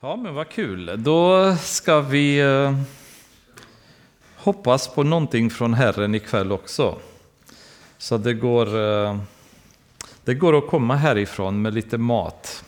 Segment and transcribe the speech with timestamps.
[0.00, 1.02] Ja, men vad kul.
[1.02, 2.80] Då ska vi eh,
[4.36, 6.98] hoppas på någonting från Herren ikväll också.
[7.98, 9.18] Så det går, eh,
[10.24, 12.64] det går att komma härifrån med lite mat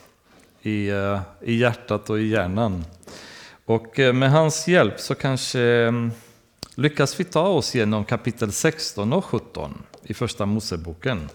[0.61, 2.85] i, eh, i hjärtat och i hjärnan.
[3.65, 5.93] Och med hans hjälp så kanske
[6.75, 11.29] lyckas vi ta oss igenom kapitel 16 och 17 i Första Moseboken.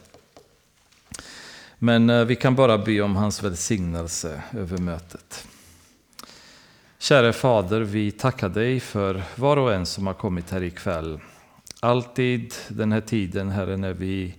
[1.78, 5.46] Men vi kan bara be om hans välsignelse över mötet.
[7.04, 11.20] Käre Fader, vi tackar dig för var och en som har kommit här ikväll.
[11.80, 14.34] Alltid den här tiden, Herre, när vi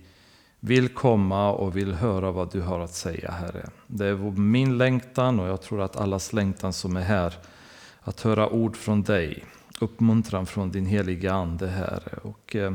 [0.60, 3.68] vill komma och vill höra vad du har att säga, Herre.
[3.86, 7.34] Det är min längtan och jag tror att allas längtan som är här,
[8.00, 9.44] att höra ord från dig,
[9.80, 12.18] uppmuntran från din heliga Ande, Herre.
[12.22, 12.74] Och eh,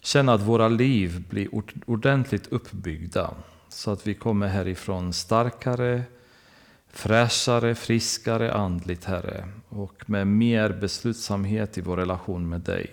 [0.00, 1.48] känna att våra liv blir
[1.86, 3.30] ordentligt uppbyggda
[3.68, 6.02] så att vi kommer härifrån starkare,
[6.94, 12.90] fräschare, friskare andligt, Herre, och med mer beslutsamhet i vår relation med dig.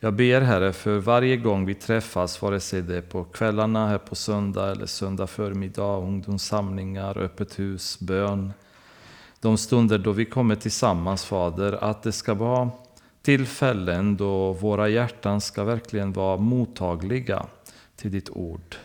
[0.00, 3.98] Jag ber, Herre, för varje gång vi träffas, vare sig det är på kvällarna här
[3.98, 8.52] på söndag eller söndag förmiddag, ungdomssamlingar, öppet hus, bön,
[9.40, 12.70] de stunder då vi kommer tillsammans, Fader, att det ska vara
[13.22, 17.46] tillfällen då våra hjärtan ska verkligen vara mottagliga
[17.96, 18.76] till ditt ord.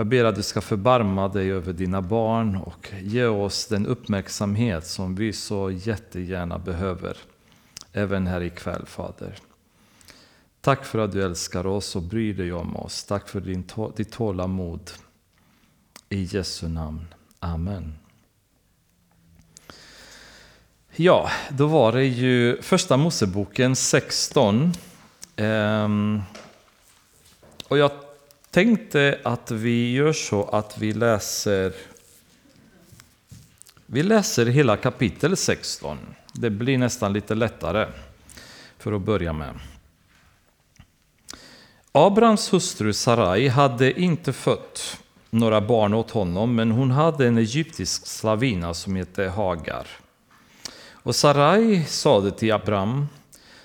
[0.00, 4.86] Jag ber att du ska förbarma dig över dina barn och ge oss den uppmärksamhet
[4.86, 7.16] som vi så jättegärna behöver.
[7.92, 9.38] Även här ikväll, Fader.
[10.60, 13.04] Tack för att du älskar oss och bryr dig om oss.
[13.04, 13.64] Tack för din,
[13.96, 14.90] ditt tålamod.
[16.08, 17.06] I Jesu namn.
[17.38, 17.94] Amen.
[20.96, 24.72] Ja, då var det ju första Moseboken 16.
[25.36, 26.22] Ehm,
[27.68, 27.90] och jag
[28.50, 31.72] tänkte att vi gör så att vi läser
[33.86, 35.98] vi läser hela kapitel 16.
[36.32, 37.86] Det blir nästan lite lättare
[38.78, 39.54] för att börja med.
[41.92, 44.98] Abrahams hustru Sarai hade inte fött
[45.30, 49.86] några barn åt honom, men hon hade en egyptisk slavina som hette Hagar.
[50.92, 53.06] Och Sarai sade till Abraham,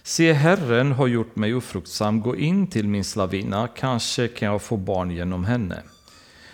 [0.08, 4.78] Se, Herren har gjort mig ofruktsam, gå in till min slavina, kanske kan jag få
[4.78, 5.84] barn genom henne.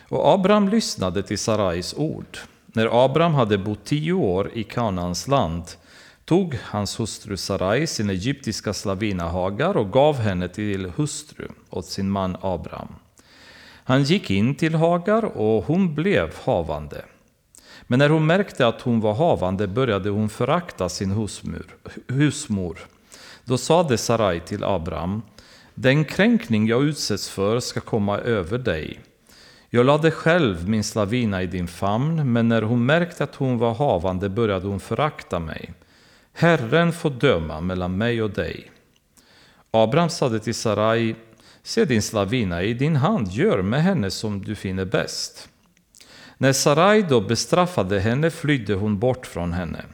[0.09, 2.37] Och Abraham lyssnade till Sarais ord.
[2.65, 5.63] När Abraham hade bott tio år i Kanaans land
[6.25, 12.09] tog hans hustru Sarai sin egyptiska slavina Hagar och gav henne till hustru åt sin
[12.09, 12.95] man Abraham.
[13.83, 17.05] Han gick in till Hagar och hon blev havande.
[17.87, 21.75] Men när hon märkte att hon var havande började hon förakta sin husmur,
[22.07, 22.77] husmor.
[23.45, 25.21] Då sade Sarai till Abraham,
[25.75, 28.99] den kränkning jag utsätts för ska komma över dig.
[29.69, 33.73] Jag lade själv min slavina i din famn, men när hon märkte att hon var
[33.73, 35.73] havande började hon förakta mig.
[36.33, 38.71] Herren får döma mellan mig och dig.
[39.71, 41.15] Abraham sade till Sarai,
[41.63, 45.49] se din slavina i din hand, gör med henne som du finner bäst.
[46.37, 49.85] När Sarai då bestraffade henne flydde hon bort från henne.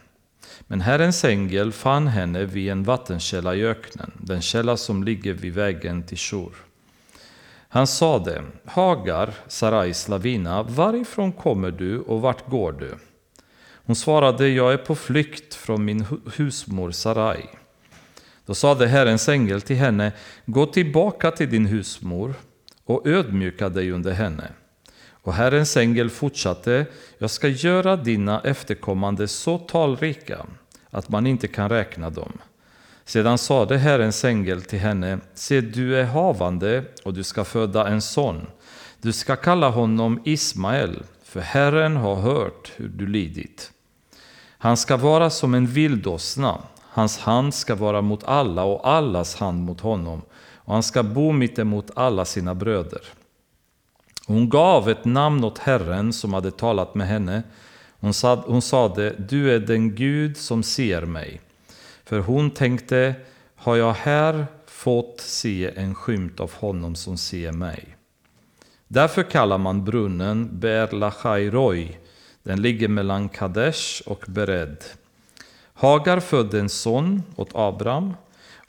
[0.70, 5.54] Men Herrens ängel fann henne vid en vattenkälla i öknen, den källa som ligger vid
[5.54, 6.52] vägen till Shur.
[7.68, 12.94] Han sade, Hagar, Sarai slavina, varifrån kommer du och vart går du?
[13.70, 16.06] Hon svarade, jag är på flykt från min
[16.36, 17.46] husmor Sarai.
[18.46, 20.12] Då sade Herrens ängel till henne,
[20.46, 22.34] gå tillbaka till din husmor
[22.84, 24.50] och ödmjuka dig under henne.
[25.28, 26.86] Och Herrens ängel fortsatte,
[27.18, 30.46] jag ska göra dina efterkommande så talrika
[30.90, 32.32] att man inte kan räkna dem.
[33.04, 38.02] Sedan sade Herrens ängel till henne, se du är havande och du ska föda en
[38.02, 38.46] son.
[39.00, 43.72] Du ska kalla honom Ismael, för Herren har hört hur du lidit.
[44.58, 49.62] Han ska vara som en vildåsna, hans hand ska vara mot alla och allas hand
[49.62, 50.22] mot honom,
[50.54, 53.02] och han ska bo mittemot alla sina bröder.
[54.28, 57.42] Hon gav ett namn åt Herren som hade talat med henne.
[58.00, 61.40] Hon, sa, hon sade, du är den Gud som ser mig.
[62.04, 63.14] För hon tänkte,
[63.56, 67.96] har jag här fått se en skymt av honom som ser mig?
[68.88, 71.96] Därför kallar man brunnen Ber Lachairoi.
[72.42, 74.84] Den ligger mellan Kadesh och Bered.
[75.74, 78.14] Hagar födde en son åt Abraham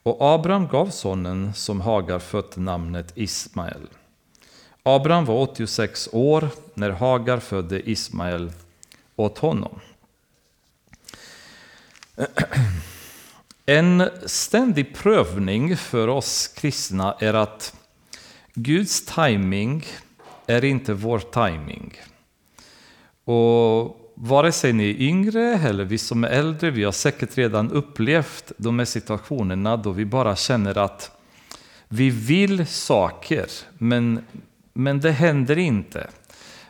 [0.04, 3.88] och Abraham gav sonen som Hagar fött namnet Ismael.
[4.96, 8.52] Abraham var 86 år när Hagar födde Ismael
[9.16, 9.80] åt honom.
[13.66, 17.76] En ständig prövning för oss kristna är att
[18.54, 19.86] Guds timing
[20.46, 21.94] är inte vår timing.
[23.24, 27.72] Och vare sig ni är yngre eller vi som är äldre, vi har säkert redan
[27.72, 31.12] upplevt de här situationerna då vi bara känner att
[31.88, 33.48] vi vill saker,
[33.78, 34.26] men,
[34.74, 36.08] men det händer inte.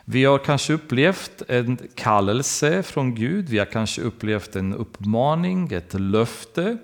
[0.04, 5.94] Vi har kanske upplevt en kallelse från Gud, vi har kanske upplevt en uppmaning, ett
[5.94, 6.78] löfte.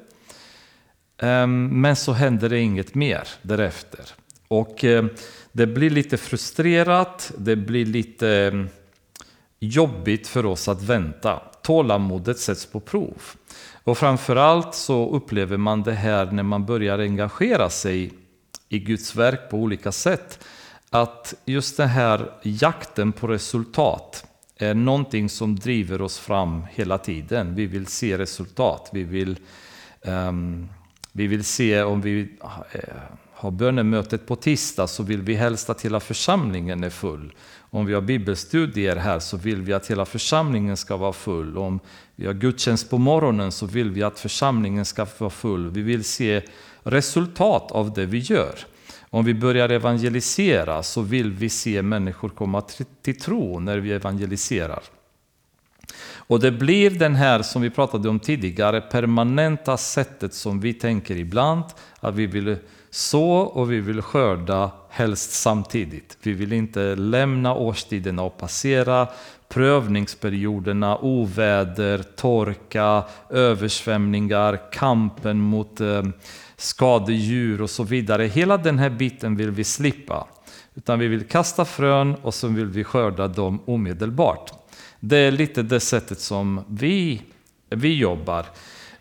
[1.19, 4.05] Ehm, men så händer det inget mer därefter.
[4.49, 5.05] Och eh,
[5.53, 8.69] det blir lite frustrerat, det blir lite ehm,
[9.61, 11.43] jobbigt för oss att vänta.
[11.63, 13.23] Tålamodet sätts på prov.
[13.85, 18.13] Och framförallt så upplever man det här när man börjar engagera sig
[18.69, 20.45] i Guds verk på olika sätt.
[20.91, 27.55] Att just den här jakten på resultat är någonting som driver oss fram hela tiden.
[27.55, 28.91] Vi vill se resultat.
[28.93, 29.39] Vi vill,
[30.03, 30.69] um,
[31.13, 32.29] vi vill se om vi
[32.73, 32.81] eh,
[33.33, 37.33] har bönemötet på tisdag så vill vi helst att hela församlingen är full.
[37.71, 41.59] Om vi har bibelstudier här så vill vi att hela församlingen ska vara full.
[41.59, 41.81] Om
[42.17, 45.71] vi har gudstjänst på morgonen så vill vi att församlingen ska vara full.
[45.71, 46.43] Vi vill se
[46.83, 48.55] resultat av det vi gör.
[49.17, 52.61] Om vi börjar evangelisera så vill vi se människor komma
[53.03, 54.83] till tro när vi evangeliserar.
[56.15, 61.17] Och det blir den här, som vi pratade om tidigare, permanenta sättet som vi tänker
[61.17, 61.65] ibland,
[62.01, 62.57] att vi vill
[62.91, 66.19] så och vi vill skörda helst samtidigt.
[66.23, 69.09] Vi vill inte lämna årstiderna och passera
[69.49, 76.03] prövningsperioderna, oväder, torka, översvämningar, kampen mot eh,
[76.57, 78.25] skadedjur och så vidare.
[78.25, 80.29] Hela den här biten vill vi slippa.
[80.75, 84.53] Utan vi vill kasta frön och så vill vi skörda dem omedelbart.
[85.01, 87.23] Det är lite det sättet som vi,
[87.69, 88.47] vi jobbar.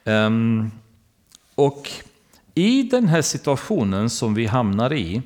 [0.04, 0.72] Um,
[1.56, 1.90] och
[2.54, 5.22] i den här situationen som vi hamnar i,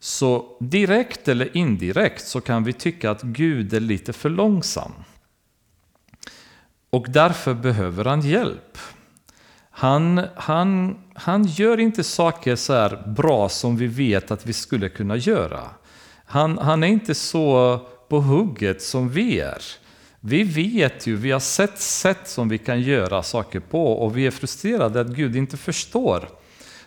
[0.00, 4.92] så direkt eller indirekt så kan vi tycka att Gud är lite för långsam.
[6.90, 8.78] Och därför behöver han hjälp.
[9.78, 14.88] Han, han, han gör inte saker så här bra som vi vet att vi skulle
[14.88, 15.60] kunna göra.
[16.24, 17.78] Han, han är inte så
[18.08, 19.62] på hugget som vi är.
[20.20, 24.26] Vi vet ju, vi har sett sätt som vi kan göra saker på och vi
[24.26, 26.28] är frustrerade att Gud inte förstår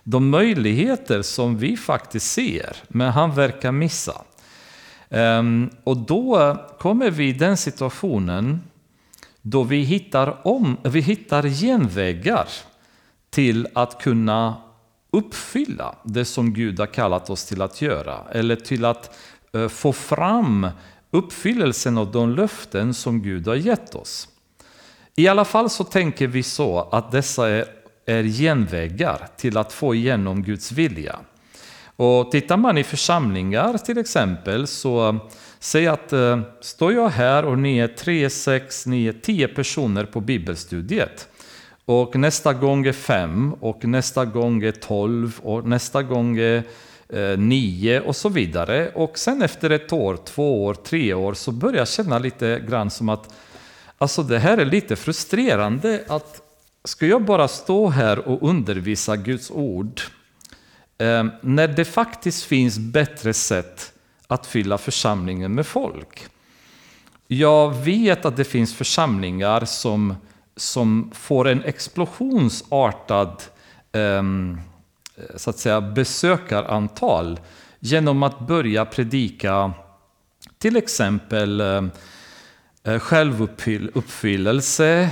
[0.04, 4.22] de möjligheter som vi faktiskt ser, men han verkar missa.
[5.10, 8.62] Ehm, och då kommer vi i den situationen
[9.42, 12.48] då vi hittar, om, vi hittar genvägar
[13.30, 14.58] till att kunna
[15.12, 18.18] uppfylla det som Gud har kallat oss till att göra.
[18.32, 19.16] Eller till att
[19.54, 20.68] eh, få fram
[21.12, 24.28] uppfyllelsen av de löften som Gud har gett oss.
[25.16, 27.66] I alla fall så tänker vi så att dessa är,
[28.06, 31.20] är genvägar till att få igenom Guds vilja.
[31.96, 35.16] Och tittar man i församlingar till exempel så eh,
[35.60, 40.22] säg att eh, står jag här och ni är tre, sex, nio, tio personer på
[40.22, 41.29] bibelstudiet.
[41.90, 46.64] Och nästa gång är fem och nästa gång är tolv och nästa gång är
[47.10, 48.92] eh, nio och så vidare.
[48.96, 52.90] Och sen efter ett år, två år, tre år så börjar jag känna lite grann
[52.90, 53.34] som att
[53.98, 56.42] alltså det här är lite frustrerande att
[56.84, 60.02] ska jag bara stå här och undervisa Guds ord
[60.98, 63.94] eh, när det faktiskt finns bättre sätt
[64.28, 66.26] att fylla församlingen med folk.
[67.28, 70.16] Jag vet att det finns församlingar som
[70.60, 73.44] som får en explosionsartad
[73.92, 74.62] ehm,
[75.36, 77.40] så att säga, besökarantal
[77.80, 79.74] genom att börja predika
[80.58, 81.84] till exempel eh,
[82.84, 85.10] eh, självuppfyllelse,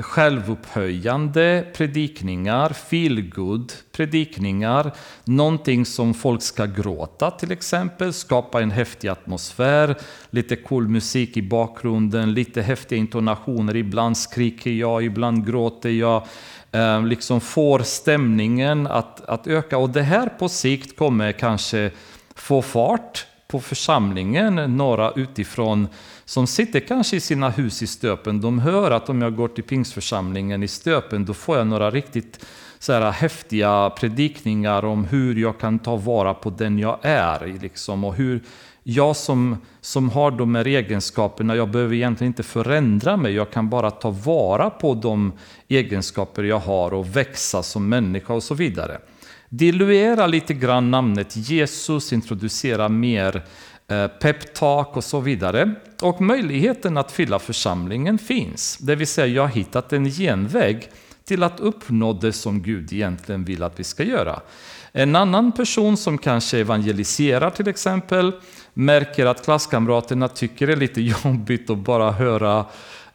[0.00, 4.92] självupphöjande predikningar, feelgood predikningar,
[5.24, 9.96] någonting som folk ska gråta till exempel, skapa en häftig atmosfär,
[10.30, 16.26] lite cool musik i bakgrunden, lite häftiga intonationer, ibland skriker jag, ibland gråter jag,
[16.70, 19.78] eh, liksom får stämningen att, att öka.
[19.78, 21.90] Och det här på sikt kommer kanske
[22.34, 25.88] få fart på församlingen, några utifrån
[26.32, 29.64] som sitter kanske i sina hus i Stöpen, de hör att om jag går till
[29.64, 32.46] pingstförsamlingen i Stöpen, då får jag några riktigt
[32.78, 37.58] så här häftiga predikningar om hur jag kan ta vara på den jag är.
[37.62, 38.42] Liksom, och hur
[38.82, 43.70] jag som, som har de här egenskaperna, jag behöver egentligen inte förändra mig, jag kan
[43.70, 45.32] bara ta vara på de
[45.68, 48.98] egenskaper jag har och växa som människa och så vidare.
[49.48, 55.74] Diluera lite grann namnet Jesus, introducera mer Eh, Eh, peptalk och så vidare.
[56.00, 58.78] Och möjligheten att fylla församlingen finns.
[58.78, 60.90] Det vill säga, jag har hittat en genväg
[61.24, 64.40] till att uppnå det som Gud egentligen vill att vi ska göra.
[64.92, 68.32] En annan person som kanske evangeliserar till exempel,
[68.74, 72.66] märker att klasskamraterna tycker det är lite jobbigt att bara höra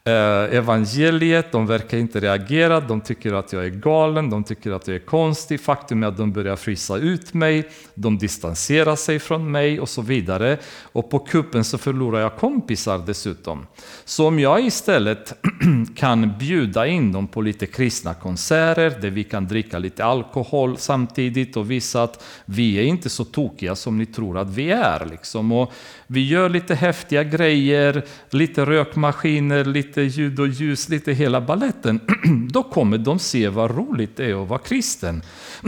[0.07, 4.87] Eh, evangeliet, de verkar inte reagera, de tycker att jag är galen, de tycker att
[4.87, 9.51] jag är konstig, faktum är att de börjar frysa ut mig, de distanserar sig från
[9.51, 10.57] mig och så vidare.
[10.81, 13.67] Och på kuppen så förlorar jag kompisar dessutom.
[14.05, 15.33] Så om jag istället
[15.95, 21.57] kan bjuda in dem på lite kristna konserter där vi kan dricka lite alkohol samtidigt
[21.57, 25.07] och visa att vi är inte så tokiga som ni tror att vi är.
[25.11, 25.51] Liksom.
[25.51, 25.73] Och
[26.07, 31.99] vi gör lite häftiga grejer, lite rökmaskiner, lite ljud och ljus, lite hela balletten.
[32.51, 35.21] Då kommer de se vad roligt det är att vara kristen.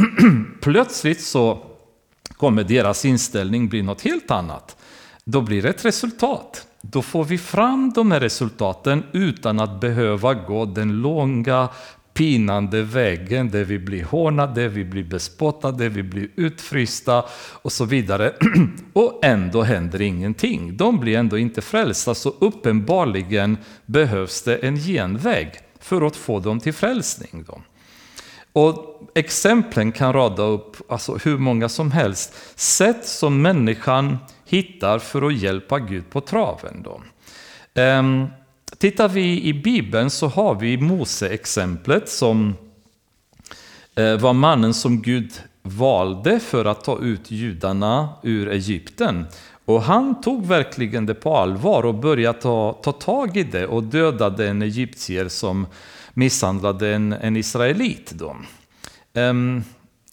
[0.62, 1.66] Plötsligt så
[2.38, 4.78] kommer deras inställning bli något helt annat.
[5.24, 6.68] Då blir det ett resultat.
[6.82, 11.70] Då får vi fram de här resultaten utan att behöva gå den långa
[12.20, 17.26] pinande vägen där vi blir hånade, vi blir bespottade, vi blir utfrysta
[17.62, 18.34] och så vidare.
[18.94, 20.78] Och ändå händer ingenting.
[20.78, 26.60] De blir ändå inte frälsta, så uppenbarligen behövs det en genväg för att få dem
[26.60, 27.44] till frälsning.
[27.48, 27.62] Då.
[28.54, 32.60] Och exemplen kan rada upp alltså hur många som helst.
[32.60, 36.84] Sätt som människan hittar för att hjälpa Gud på traven.
[36.84, 37.02] Då.
[37.82, 38.28] Um,
[38.78, 42.56] Tittar vi i Bibeln så har vi Mose-exemplet som
[43.96, 49.26] eh, var mannen som Gud valde för att ta ut judarna ur Egypten.
[49.66, 53.84] Och han tog verkligen det på allvar och började ta, ta tag i det och
[53.84, 55.68] dödade en egyptier som
[56.14, 58.12] misshandlade en, en israelit.
[58.12, 58.36] Då.
[59.14, 59.64] Um,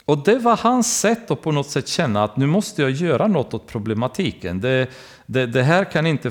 [0.04, 3.26] och det var hans sätt att på något sätt känna att nu måste jag göra
[3.26, 4.60] något åt problematiken.
[4.60, 4.90] Det,
[5.26, 6.30] det, det här kan inte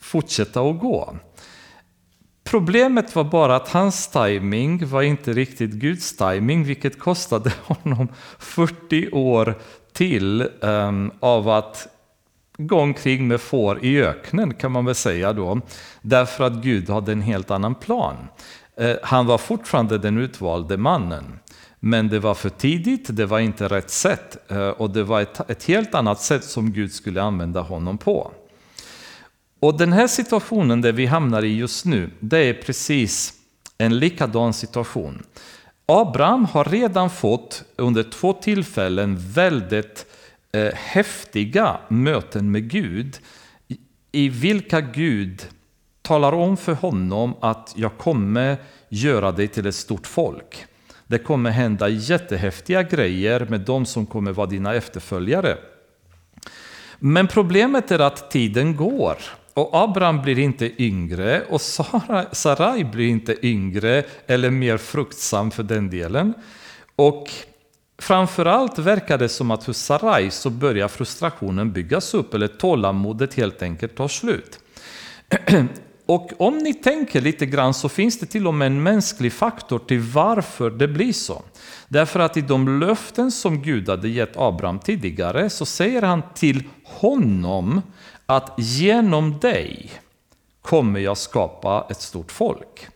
[0.00, 1.14] fortsätta att gå.
[2.50, 9.10] Problemet var bara att hans timing var inte riktigt Guds timing, vilket kostade honom 40
[9.10, 9.54] år
[9.92, 11.88] till um, av att
[12.58, 15.60] gå omkring med får i öknen kan man väl säga då.
[16.02, 18.16] Därför att Gud hade en helt annan plan.
[18.80, 21.38] Uh, han var fortfarande den utvalde mannen.
[21.80, 25.50] Men det var för tidigt, det var inte rätt sätt uh, och det var ett,
[25.50, 28.32] ett helt annat sätt som Gud skulle använda honom på.
[29.60, 33.34] Och den här situationen där vi hamnar i just nu, det är precis
[33.78, 35.22] en likadan situation.
[35.86, 40.06] Abraham har redan fått under två tillfällen väldigt
[40.52, 43.18] eh, häftiga möten med Gud,
[44.12, 45.46] i vilka Gud
[46.02, 48.56] talar om för honom att jag kommer
[48.88, 50.66] göra dig till ett stort folk.
[51.06, 55.58] Det kommer hända jättehäftiga grejer med de som kommer vara dina efterföljare.
[56.98, 59.16] Men problemet är att tiden går
[59.54, 65.90] och Abraham blir inte yngre och Sarai blir inte yngre eller mer fruktsam för den
[65.90, 66.34] delen.
[66.96, 67.30] Och
[67.98, 73.62] framförallt verkar det som att hos Sarai så börjar frustrationen byggas upp eller tålamodet helt
[73.62, 74.58] enkelt tar slut.
[76.06, 79.78] Och om ni tänker lite grann så finns det till och med en mänsklig faktor
[79.78, 81.42] till varför det blir så.
[81.88, 86.62] Därför att i de löften som Gud hade gett Abraham tidigare så säger han till
[86.84, 87.82] honom
[88.30, 89.90] att genom dig
[90.62, 92.88] kommer jag skapa ett stort folk.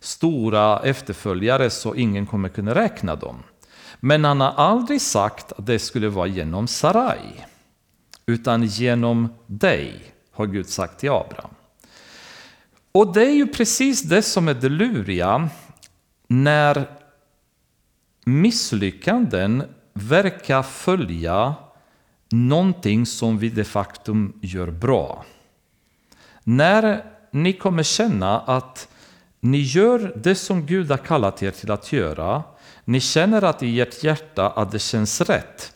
[0.00, 3.42] Stora efterföljare så ingen kommer kunna räkna dem.
[4.00, 7.44] Men han har aldrig sagt att det skulle vara genom Sarai.
[8.26, 11.54] Utan genom dig, har Gud sagt till Abraham.
[12.92, 15.48] Och det är ju precis det som är det luriga
[16.28, 16.86] när
[18.24, 21.54] misslyckanden verkar följa
[22.34, 25.24] någonting som vi de facto gör bra.
[26.44, 28.88] När ni kommer känna att
[29.40, 32.42] ni gör det som Gud har kallat er till att göra,
[32.84, 35.72] ni känner att i ert hjärta att det känns rätt,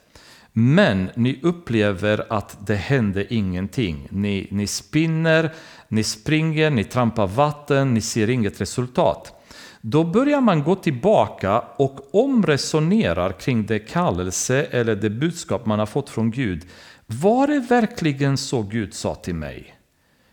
[0.52, 4.08] men ni upplever att det händer ingenting.
[4.10, 5.54] Ni, ni spinner,
[5.88, 9.37] ni springer, ni trampar vatten, ni ser inget resultat.
[9.80, 15.86] Då börjar man gå tillbaka och omresonerar kring det kallelse eller det budskap man har
[15.86, 16.66] fått från Gud.
[17.06, 19.74] Var det verkligen så Gud sa till mig?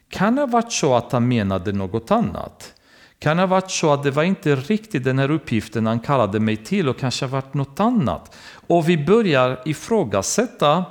[0.09, 2.73] Kan det ha varit så att han menade något annat?
[3.19, 6.39] Kan det ha varit så att det var inte riktigt den här uppgiften han kallade
[6.39, 8.35] mig till och kanske varit något annat?
[8.67, 10.85] Och vi börjar ifrågasätta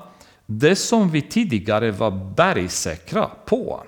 [0.46, 3.84] det som vi tidigare var bergsäkra på.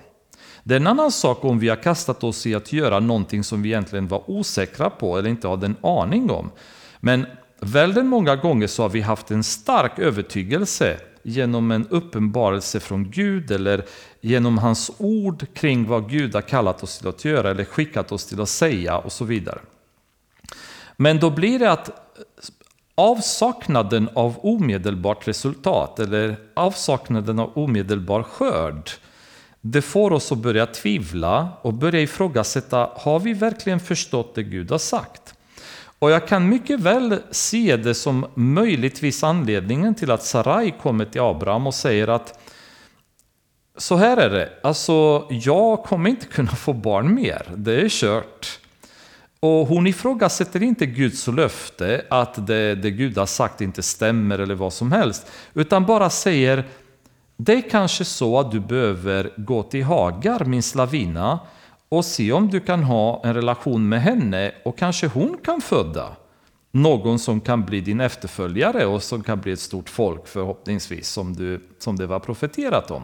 [0.67, 3.61] Det är en annan sak om vi har kastat oss i att göra någonting som
[3.61, 6.51] vi egentligen var osäkra på eller inte hade en aning om.
[6.99, 7.25] Men
[7.59, 13.51] väldigt många gånger så har vi haft en stark övertygelse genom en uppenbarelse från Gud
[13.51, 13.85] eller
[14.21, 18.25] genom hans ord kring vad Gud har kallat oss till att göra eller skickat oss
[18.25, 19.59] till att säga och så vidare.
[20.97, 22.13] Men då blir det att
[22.95, 28.89] avsaknaden av omedelbart resultat eller avsaknaden av omedelbar skörd,
[29.61, 34.71] det får oss att börja tvivla och börja ifrågasätta, har vi verkligen förstått det Gud
[34.71, 35.33] har sagt?
[35.99, 41.21] Och jag kan mycket väl se det som möjligtvis anledningen till att Sarai kommer till
[41.21, 42.39] Abraham och säger att
[43.77, 48.59] så här är det, alltså jag kommer inte kunna få barn mer, det är kört.
[49.39, 54.55] Och hon ifrågasätter inte Guds löfte att det, det Gud har sagt inte stämmer eller
[54.55, 56.65] vad som helst, utan bara säger
[57.37, 61.39] det är kanske så att du behöver gå till Hagar, min slavina,
[61.89, 66.15] och se om du kan ha en relation med henne och kanske hon kan föda
[66.71, 71.33] någon som kan bli din efterföljare och som kan bli ett stort folk förhoppningsvis som,
[71.33, 73.03] du, som det var profeterat om.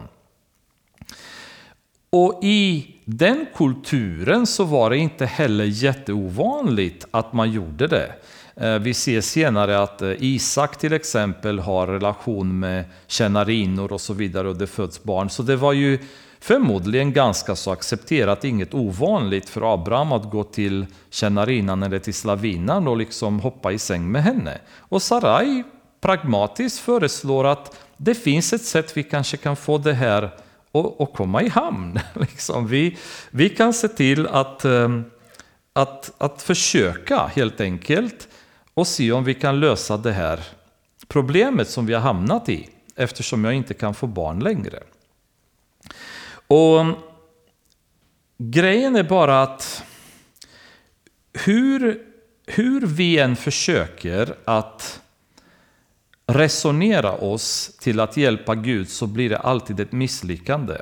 [2.10, 8.14] Och i den kulturen så var det inte heller jätteovanligt att man gjorde det.
[8.56, 14.12] Eh, vi ser senare att eh, Isak till exempel har relation med tjänarinnor och så
[14.12, 15.30] vidare och det föds barn.
[15.30, 15.98] Så det var ju
[16.40, 22.88] förmodligen ganska så accepterat, inget ovanligt för Abraham att gå till tjänarinnan eller till slavinnan
[22.88, 24.58] och liksom hoppa i säng med henne.
[24.78, 25.62] Och Sarai
[26.00, 30.30] pragmatiskt föreslår att det finns ett sätt vi kanske kan få det här
[30.98, 31.98] att komma i hamn.
[32.14, 32.96] Liksom vi,
[33.30, 35.00] vi kan se till att, eh,
[35.72, 38.28] att, att försöka helt enkelt
[38.74, 40.40] och se om vi kan lösa det här
[41.08, 44.82] problemet som vi har hamnat i eftersom jag inte kan få barn längre.
[46.46, 46.84] Och
[48.38, 49.84] Grejen är bara att
[51.32, 52.02] hur,
[52.46, 55.00] hur vi än försöker att
[56.26, 60.76] resonera oss till att hjälpa Gud så blir det alltid ett misslyckande.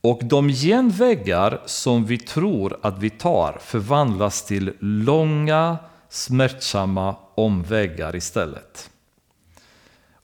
[0.00, 5.78] Och de genvägar som vi tror att vi tar förvandlas till långa,
[6.14, 8.90] smärtsamma omvägar istället.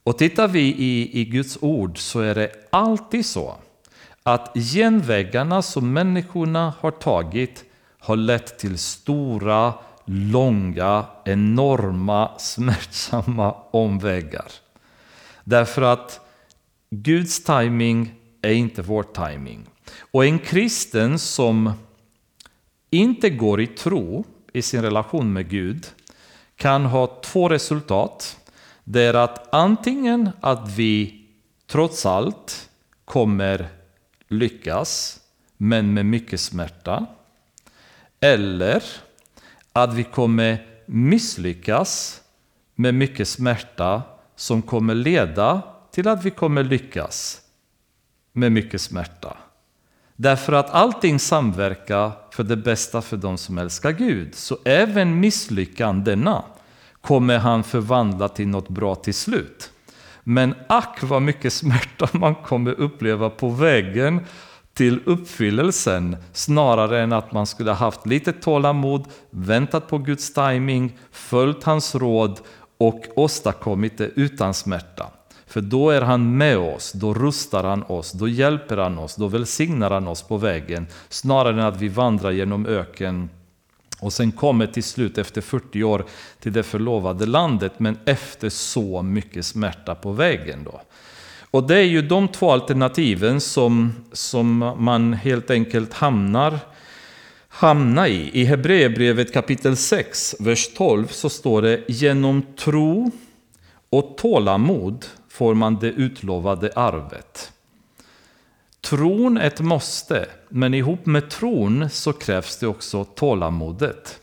[0.03, 3.55] Och tittar vi i, i Guds ord så är det alltid så
[4.23, 7.65] att genvägarna som människorna har tagit
[7.99, 14.53] har lett till stora, långa, enorma, smärtsamma omvägar.
[15.45, 16.21] Därför att
[16.91, 19.67] Guds timing är inte vår timing.
[20.01, 21.73] Och en kristen som
[22.91, 25.87] inte går i tro i sin relation med Gud
[26.57, 28.37] kan ha två resultat.
[28.85, 31.25] Det är att antingen att vi
[31.67, 32.69] trots allt
[33.05, 33.69] kommer
[34.29, 35.21] lyckas,
[35.57, 37.07] men med mycket smärta.
[38.21, 38.83] Eller
[39.73, 42.21] att vi kommer misslyckas
[42.75, 44.03] med mycket smärta
[44.37, 47.41] som kommer leda till att vi kommer lyckas
[48.33, 49.37] med mycket smärta.
[50.23, 54.35] Därför att allting samverkar för det bästa för de som älskar Gud.
[54.35, 56.45] Så även misslyckandena
[57.01, 59.71] kommer han förvandla till något bra till slut.
[60.25, 64.21] Men ack vad mycket smärta man kommer uppleva på vägen
[64.75, 71.65] till uppfyllelsen snarare än att man skulle haft lite tålamod, väntat på Guds timing, följt
[71.65, 72.41] hans råd
[72.79, 75.07] och åstadkommit det utan smärta.
[75.51, 79.29] För då är han med oss, då rustar han oss, då hjälper han oss, då
[79.29, 83.31] välsignar han oss på vägen snarare än att vi vandrar genom öken
[84.01, 86.05] och sen kommer till slut efter 40 år
[86.41, 90.65] till det förlovade landet men efter så mycket smärta på vägen.
[90.65, 90.81] Då.
[91.51, 96.59] Och det är ju de två alternativen som, som man helt enkelt hamnar,
[97.49, 98.31] hamnar i.
[98.33, 103.11] I Hebreerbrevet kapitel 6, vers 12 så står det genom tro
[103.91, 105.07] och tålamod
[105.41, 107.53] får man det utlovade arvet.
[108.81, 114.21] Tron är ett måste, men ihop med tron så krävs det också tålamodet.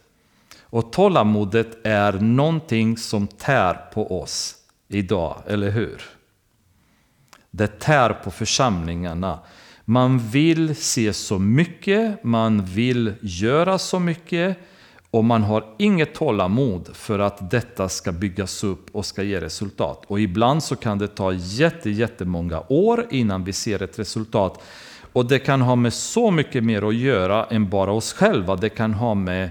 [0.62, 4.56] Och tålamodet är någonting som tär på oss
[4.88, 6.02] idag, eller hur?
[7.52, 9.40] Det tär på församlingarna.
[9.86, 14.58] Man vill se så mycket, man vill göra så mycket
[15.18, 20.04] och man har inget tålamod för att detta ska byggas upp och ska ge resultat.
[20.08, 24.62] Och ibland så kan det ta jätte, jättemånga år innan vi ser ett resultat.
[25.14, 28.56] Och det kan ha med så mycket mer att göra än bara oss själva.
[28.56, 29.50] Det kan ha med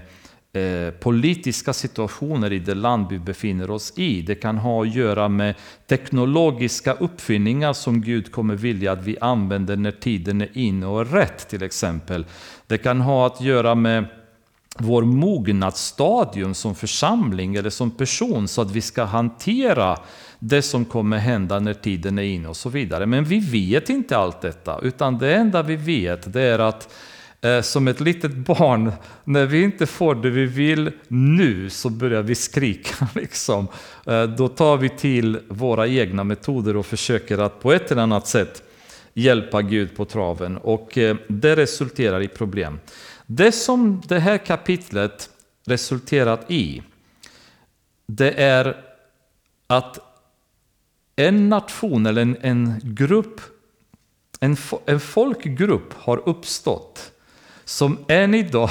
[0.53, 4.21] eh, politiska situationer i det land vi befinner oss i.
[4.21, 5.55] Det kan ha att göra med
[5.87, 11.05] teknologiska uppfinningar som Gud kommer vilja att vi använder när tiden är inne och är
[11.05, 12.25] rätt till exempel.
[12.67, 14.05] Det kan ha att göra med
[14.79, 19.97] vår mognadsstadium som församling eller som person så att vi ska hantera
[20.39, 23.05] det som kommer hända när tiden är inne och så vidare.
[23.05, 26.93] Men vi vet inte allt detta, utan det enda vi vet det är att
[27.41, 28.91] Eh, som ett litet barn,
[29.23, 33.07] när vi inte får det vi vill nu så börjar vi skrika.
[33.15, 33.67] Liksom.
[34.05, 38.27] Eh, då tar vi till våra egna metoder och försöker att på ett eller annat
[38.27, 38.63] sätt
[39.13, 40.57] hjälpa Gud på traven.
[40.57, 42.79] Och eh, det resulterar i problem.
[43.29, 45.29] Det som det här kapitlet
[45.65, 46.81] resulterat i,
[48.05, 48.85] det är
[49.67, 49.99] att
[51.15, 53.41] en nation eller en, en grupp,
[54.39, 57.11] en, en folkgrupp har uppstått
[57.65, 58.69] som än idag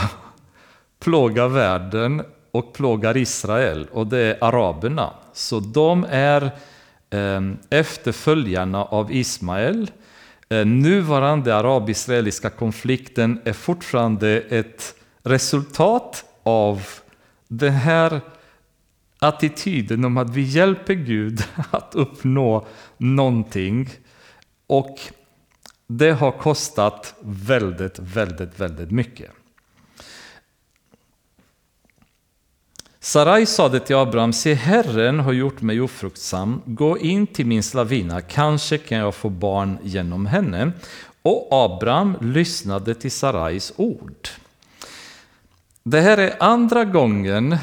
[0.99, 5.15] plågar världen och plågar Israel och det är araberna.
[5.33, 6.43] Så de är
[7.11, 7.41] eh,
[7.71, 9.91] efterföljarna av Ismael.
[10.49, 16.83] Eh, nuvarande arab-israeliska konflikten är fortfarande ett resultat av
[17.49, 18.21] den här
[19.19, 23.91] attityden om att vi hjälper Gud att uppnå någonting.
[24.67, 24.99] Och
[25.87, 29.31] det har kostat väldigt, väldigt, väldigt mycket.
[33.07, 38.21] Sarai sade till Abraham, se Herren har gjort mig ofruktsam, gå in till min slavina,
[38.21, 40.73] kanske kan jag få barn genom henne.
[41.23, 44.29] Och Abraham lyssnade till Sarais ord.
[45.83, 47.57] Det här är andra gången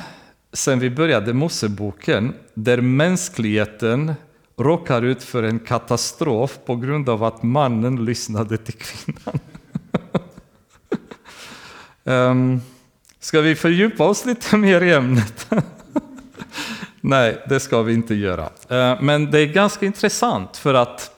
[0.54, 4.14] sedan vi började Moseboken där mänskligheten
[4.58, 9.40] råkar ut för en katastrof på grund av att mannen lyssnade till kvinnan.
[12.04, 12.62] um,
[13.24, 15.48] ska vi fördjupa oss lite mer i ämnet?
[17.02, 18.50] Nej, det ska vi inte göra.
[18.70, 21.12] Eh, men det är ganska intressant för att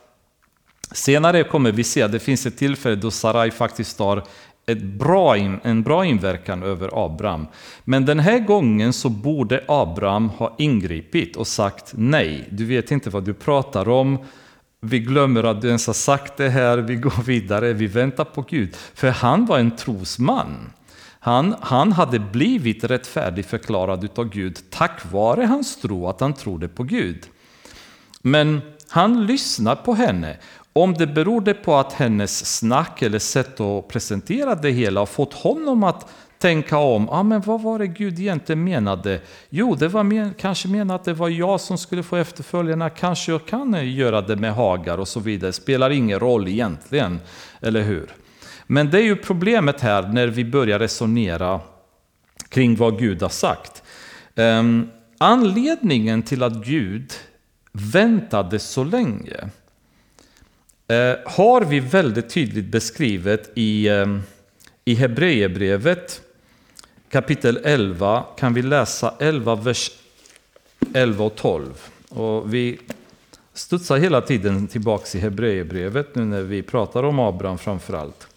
[0.92, 4.24] senare kommer vi se att det finns ett tillfälle då Sarai faktiskt har
[4.66, 7.48] ett bra, en bra inverkan över Abraham.
[7.84, 13.10] Men den här gången så borde Abraham ha ingripit och sagt nej, du vet inte
[13.10, 14.18] vad du pratar om,
[14.80, 18.42] vi glömmer att du ens har sagt det här, vi går vidare, vi väntar på
[18.42, 18.76] Gud.
[18.94, 20.72] För han var en trosman.
[21.26, 26.68] Han, han hade blivit rättfärdig förklarad av Gud tack vare hans tro, att han trodde
[26.68, 27.26] på Gud.
[28.22, 30.38] Men han lyssnar på henne
[30.74, 35.34] om det berodde på att hennes snack eller sätt att presentera det hela har fått
[35.34, 39.22] honom att tänka om, ah, men vad var det Gud egentligen menade?
[39.50, 43.32] Jo, det var men, kanske menat att det var jag som skulle få efterföljarna, kanske
[43.32, 47.20] jag kan göra det med Hagar och så vidare, spelar ingen roll egentligen,
[47.62, 48.16] eller hur?
[48.68, 51.62] Men det är ju problemet här när vi börjar resonera
[52.50, 53.84] kring vad Gud har sagt.
[54.36, 57.14] Ehm, anledningen till att Gud
[57.72, 59.50] väntade så länge
[60.88, 64.22] eh, har vi väldigt tydligt beskrivet i, ehm,
[64.86, 66.22] i Hebreerbrevet
[67.10, 69.92] kapitel 11 kan vi läsa 11 vers
[70.94, 71.90] 11 och 12.
[72.10, 72.80] Och vi
[73.54, 78.28] studsar hela tiden tillbaks i Hebreerbrevet nu när vi pratar om Abraham framför allt.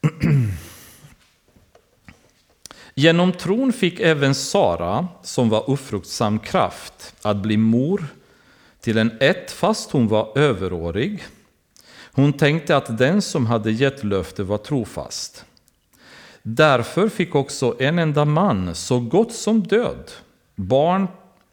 [2.94, 8.06] Genom tron fick även Sara, som var ofruktsam kraft, att bli mor
[8.80, 11.24] till en ett fast hon var överårig.
[12.12, 15.44] Hon tänkte att den som hade gett löfte var trofast.
[16.42, 20.10] Därför fick också en enda man, så gott som död,
[20.54, 21.08] barn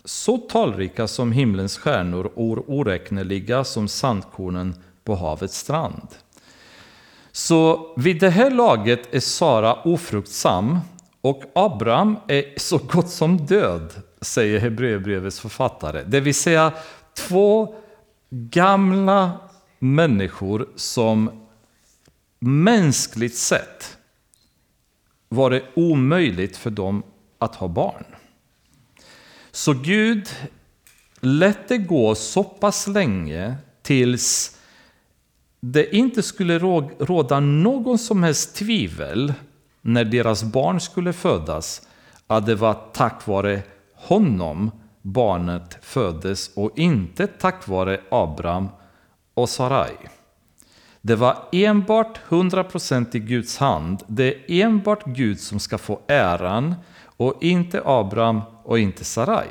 [0.05, 6.07] så talrika som himlens stjärnor och oräkneliga som sandkornen på havets strand.
[7.35, 10.79] Så vid det här laget är Sara ofruktsam
[11.21, 16.03] och Abraham är så gott som död, säger Hebreerbrevets författare.
[16.03, 16.71] Det vill säga,
[17.13, 17.75] två
[18.29, 19.31] gamla
[19.79, 21.45] människor som
[22.39, 23.97] mänskligt sett
[25.29, 27.03] var det omöjligt för dem
[27.39, 28.05] att ha barn.
[29.51, 30.29] Så Gud
[31.19, 34.54] lät det gå så pass länge tills
[35.67, 36.59] det inte skulle
[36.99, 39.33] råda någon som helst tvivel
[39.81, 41.87] när deras barn skulle födas
[42.27, 43.61] att det var tack vare
[43.95, 48.67] honom barnet föddes och inte tack vare Abraham
[49.33, 49.95] och Sarai.
[51.01, 54.03] Det var enbart 100% i Guds hand.
[54.07, 56.75] Det är enbart Gud som ska få äran
[57.17, 59.47] och inte Abraham och inte Sarai.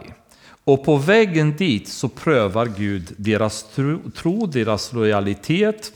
[0.65, 5.93] Och på vägen dit så prövar Gud deras tro, tro deras lojalitet.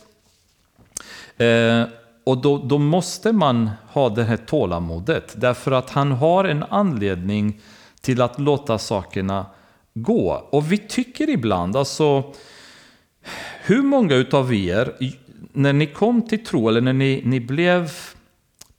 [1.38, 1.84] Eh,
[2.24, 7.60] och då, då, måste man ha det här tålamodet, därför att han har en anledning
[8.00, 9.46] till att låta sakerna
[9.94, 10.48] gå.
[10.50, 12.34] Och vi tycker ibland, alltså
[13.62, 14.92] hur många utav er,
[15.52, 17.90] när ni kom till tro eller när ni, ni blev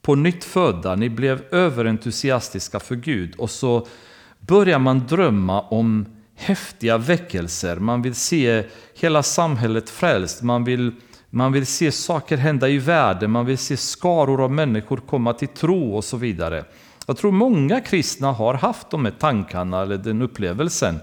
[0.02, 3.88] på nytt födda, ni blev överentusiastiska för Gud och så
[4.40, 8.64] börjar man drömma om häftiga väckelser, man vill se
[8.96, 10.92] hela samhället frälst, man vill
[11.30, 15.48] man vill se saker hända i världen, man vill se skaror av människor komma till
[15.48, 16.66] tro och så vidare.
[17.08, 21.00] Jag tror många kristna har haft de här tankarna eller den upplevelsen.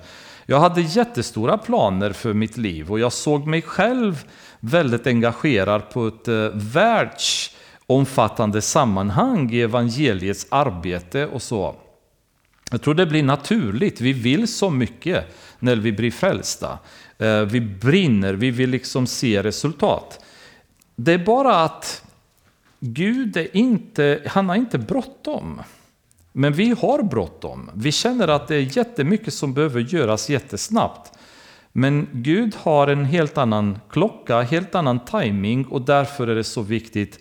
[0.47, 4.25] Jag hade jättestora planer för mitt liv och jag såg mig själv
[4.61, 11.75] väldigt engagerad på ett eh, världsomfattande sammanhang i evangeliets arbete och så.
[12.71, 14.01] Jag tror det blir naturligt.
[14.01, 16.79] Vi vill så mycket när vi blir frälsta.
[17.19, 20.25] Eh, vi brinner, vi vill liksom se resultat.
[20.97, 22.03] Det är bara att
[22.81, 25.63] Gud är inte, han har inte bråttom.
[26.33, 27.71] Men vi har bråttom.
[27.75, 31.13] Vi känner att det är jättemycket som behöver göras jättesnabbt.
[31.73, 36.63] Men Gud har en helt annan klocka, helt annan timing och därför är det så
[36.63, 37.19] viktigt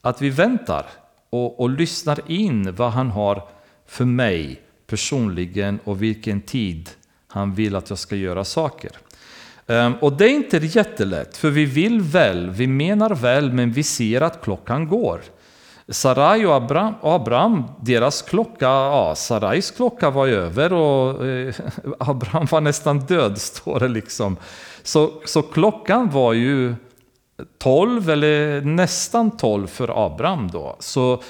[0.00, 0.86] att vi väntar
[1.30, 3.48] och, och lyssnar in vad han har
[3.86, 4.60] för mig
[4.92, 6.90] personligen och vilken tid
[7.28, 8.90] han vill att jag ska göra saker.
[9.66, 13.82] Ehm, och det är inte jättelätt, för vi vill väl, vi menar väl, men vi
[13.82, 15.20] ser att klockan går.
[15.88, 21.54] Sarai och Abraham, Abraham, deras klocka, ja, Sarais klocka var över och eh,
[21.98, 24.36] Abraham var nästan död, står det liksom.
[24.82, 26.74] Så, så klockan var ju
[27.58, 30.76] 12 eller nästan 12 för Abraham då.
[30.78, 31.22] Så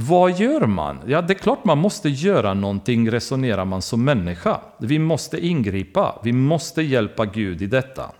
[0.00, 1.00] vad gör man?
[1.06, 4.60] Ja, det är klart man måste göra någonting, resonerar man som människa.
[4.78, 8.10] Vi måste ingripa, vi måste hjälpa Gud i detta.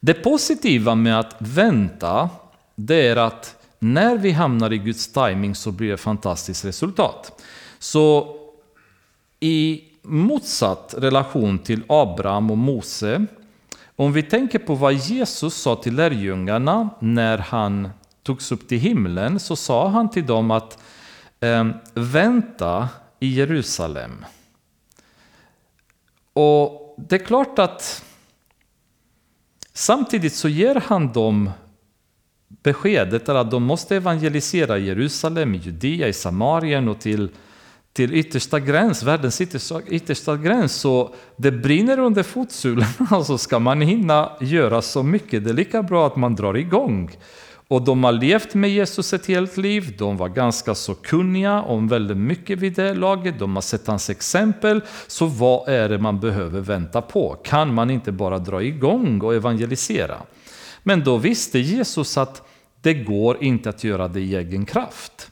[0.00, 2.30] Det positiva med att vänta,
[2.74, 7.42] det är att när vi hamnar i Guds timing så blir det fantastiskt resultat.
[7.78, 8.36] Så
[9.40, 13.26] i motsatt relation till Abraham och Mose,
[13.96, 17.88] om vi tänker på vad Jesus sa till lärjungarna när han
[18.26, 20.78] togs upp till himlen, så sa han till dem att
[21.40, 22.88] eh, vänta
[23.20, 24.24] i Jerusalem.
[26.32, 28.04] Och det är klart att
[29.72, 31.50] samtidigt så ger han dem
[32.48, 37.28] beskedet att de måste evangelisera Jerusalem, i Judea, i Samarien och till,
[37.92, 40.72] till yttersta gräns, världens yttersta, yttersta gräns.
[40.72, 45.44] Så det brinner under fotsulorna, alltså ska man hinna göra så mycket.
[45.44, 47.10] Det är lika bra att man drar igång.
[47.68, 51.88] Och de har levt med Jesus ett helt liv, de var ganska så kunniga om
[51.88, 54.80] väldigt mycket vid det laget, de har sett hans exempel.
[55.06, 57.36] Så vad är det man behöver vänta på?
[57.44, 60.16] Kan man inte bara dra igång och evangelisera?
[60.82, 62.42] Men då visste Jesus att
[62.80, 65.30] det går inte att göra det i egen kraft.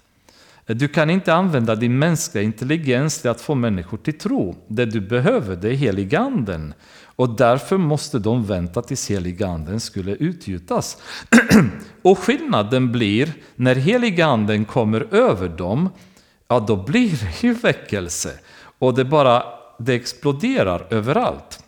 [0.67, 4.57] Du kan inte använda din mänskliga intelligens till att få människor till tro.
[4.69, 6.75] Det du behöver det är heliganden.
[7.17, 10.97] Och därför måste de vänta tills heliganden skulle utgjutas.
[12.03, 15.91] och skillnaden blir, när heliganden kommer över dem,
[16.49, 18.31] ja då blir det ju väckelse.
[18.79, 19.43] Och det bara,
[19.79, 21.65] det exploderar överallt.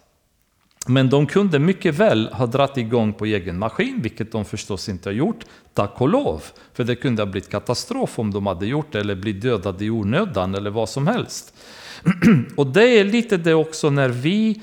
[0.88, 5.09] Men de kunde mycket väl ha dratt igång på egen maskin, vilket de förstås inte
[5.09, 6.42] har gjort, tack och lov.
[6.74, 9.90] För det kunde ha blivit katastrof om de hade gjort det, eller blivit dödade i
[9.90, 11.54] onödan, eller vad som helst.
[12.56, 14.62] och det är lite det också när vi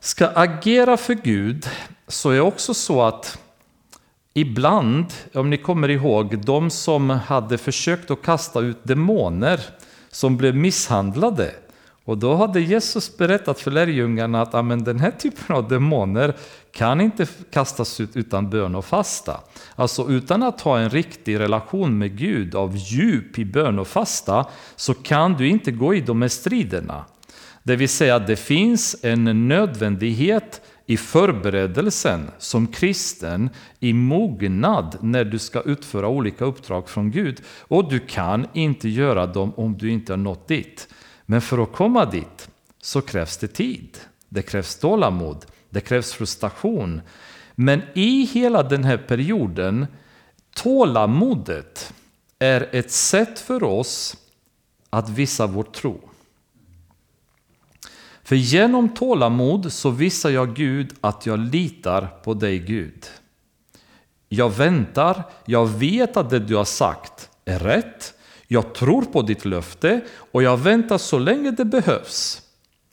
[0.00, 1.68] ska agera för Gud,
[2.08, 3.38] så är det också så att
[4.34, 9.60] ibland, om ni kommer ihåg, de som hade försökt att kasta ut demoner,
[10.10, 11.54] som blev misshandlade,
[12.08, 16.36] och då hade Jesus berättat för lärjungarna att amen, den här typen av demoner
[16.72, 19.40] kan inte kastas ut utan bön och fasta.
[19.74, 24.46] Alltså utan att ha en riktig relation med Gud av djup i bön och fasta
[24.76, 27.04] så kan du inte gå i de här striderna.
[27.68, 33.50] Det vill säga att det finns en nödvändighet i förberedelsen som kristen,
[33.80, 37.42] i mognad när du ska utföra olika uppdrag från Gud.
[37.60, 40.88] Och du kan inte göra dem om du inte har nått dit.
[41.26, 42.50] Men för att komma dit
[42.82, 43.98] så krävs det tid.
[44.28, 45.44] Det krävs tålamod.
[45.70, 47.00] Det krävs frustration.
[47.54, 49.86] Men i hela den här perioden,
[50.54, 51.94] tålamodet
[52.38, 54.16] är ett sätt för oss
[54.90, 56.07] att visa vår tro.
[58.28, 63.06] För genom tålamod så visar jag Gud att jag litar på dig Gud.
[64.28, 68.14] Jag väntar, jag vet att det du har sagt är rätt.
[68.46, 70.00] Jag tror på ditt löfte
[70.32, 72.42] och jag väntar så länge det behövs.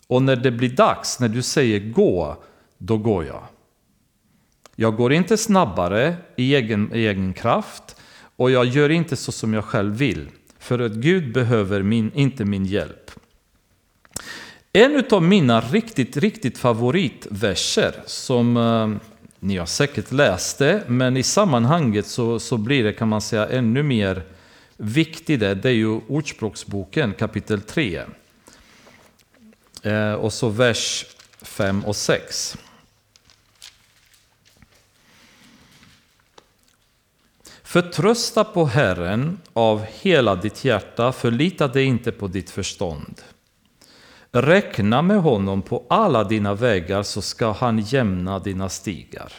[0.07, 2.43] Och när det blir dags, när du säger gå,
[2.77, 3.43] då går jag.
[4.75, 7.95] Jag går inte snabbare i egen, i egen kraft
[8.35, 10.29] och jag gör inte så som jag själv vill.
[10.59, 13.11] För att Gud behöver min, inte min hjälp.
[14.75, 19.09] En av mina riktigt, riktigt favoritverser som eh,
[19.39, 23.49] ni har säkert läst det, men i sammanhanget så, så blir det kan man säga
[23.49, 24.23] ännu mer
[24.77, 25.39] viktigt.
[25.39, 28.01] det, det är ju Ordspråksboken kapitel 3.
[29.83, 31.05] Eh, och så vers
[31.41, 32.57] 5 och 6.
[37.63, 43.21] Förtrösta på Herren av hela ditt hjärta, förlita dig inte på ditt förstånd.
[44.35, 49.33] Räkna med honom på alla dina vägar så ska han jämna dina stigar.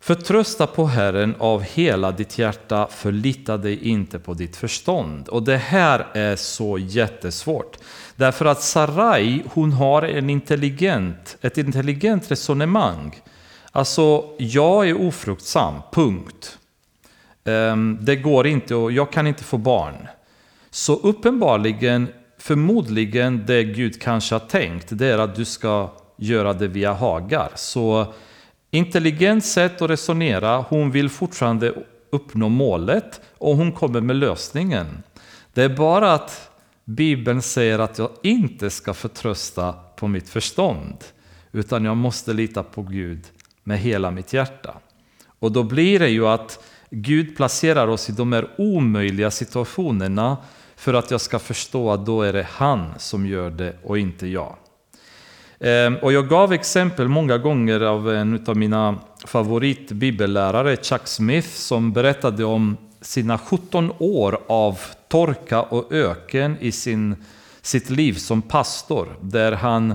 [0.00, 5.28] Förtrösta på Herren av hela ditt hjärta, förlita dig inte på ditt förstånd.
[5.28, 7.76] Och det här är så jättesvårt.
[8.16, 13.20] Därför att Sarai, hon har en intelligent, ett intelligent resonemang.
[13.72, 16.58] Alltså, jag är ofruktsam, punkt.
[17.44, 20.08] Ehm, det går inte och jag kan inte få barn.
[20.70, 22.08] Så uppenbarligen,
[22.46, 27.50] förmodligen det Gud kanske har tänkt, det är att du ska göra det via Hagar.
[27.54, 28.14] Så
[28.70, 31.74] intelligent sätt att resonera, hon vill fortfarande
[32.10, 34.86] uppnå målet och hon kommer med lösningen.
[35.54, 36.50] Det är bara att
[36.84, 40.96] Bibeln säger att jag inte ska förtrösta på mitt förstånd,
[41.52, 43.24] utan jag måste lita på Gud
[43.64, 44.74] med hela mitt hjärta.
[45.38, 50.36] Och då blir det ju att Gud placerar oss i de här omöjliga situationerna
[50.76, 54.26] för att jag ska förstå att då är det han som gör det och inte
[54.26, 54.56] jag.
[55.60, 61.92] Ehm, och jag gav exempel många gånger av en av mina favoritbibellärare, Chuck Smith, som
[61.92, 67.24] berättade om sina 17 år av torka och öken i sin,
[67.62, 69.94] sitt liv som pastor, där han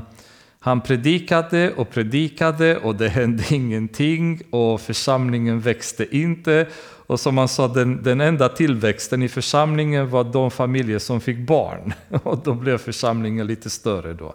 [0.63, 6.67] han predikade och predikade och det hände ingenting och församlingen växte inte.
[7.11, 11.37] Och som han sa, den, den enda tillväxten i församlingen var de familjer som fick
[11.37, 11.93] barn.
[12.23, 14.33] Och då blev församlingen lite större då.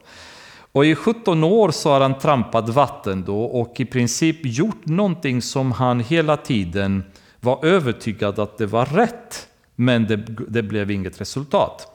[0.73, 5.43] Och i 17 år så har han trampat vatten då och i princip gjort någonting
[5.43, 7.05] som han hela tiden
[7.41, 9.49] var övertygad att det var rätt.
[9.75, 10.17] Men det,
[10.49, 11.87] det blev inget resultat.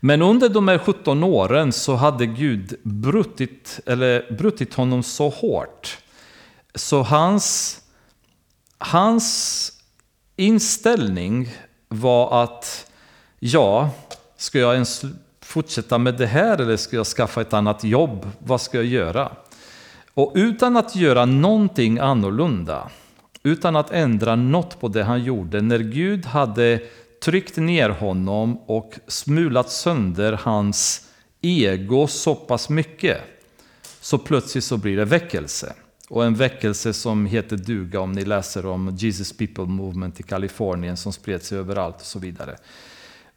[0.00, 5.98] Men under de här 17 åren så hade Gud brutit, eller brutit honom så hårt.
[6.74, 7.78] Så hans,
[8.82, 9.72] hans
[10.36, 11.48] inställning
[11.88, 12.90] var att
[13.38, 13.90] ja,
[14.36, 15.02] ska jag ens
[15.40, 18.30] fortsätta med det här eller ska jag skaffa ett annat jobb?
[18.38, 19.32] Vad ska jag göra?
[20.14, 22.90] Och utan att göra någonting annorlunda,
[23.42, 26.80] utan att ändra något på det han gjorde, när Gud hade
[27.24, 31.08] tryckt ner honom och smulat sönder hans
[31.40, 33.20] ego så pass mycket
[34.00, 35.72] så plötsligt så blir det väckelse.
[36.12, 40.96] Och en väckelse som heter duga om ni läser om Jesus People Movement i Kalifornien
[40.96, 42.56] som spred sig överallt och så vidare.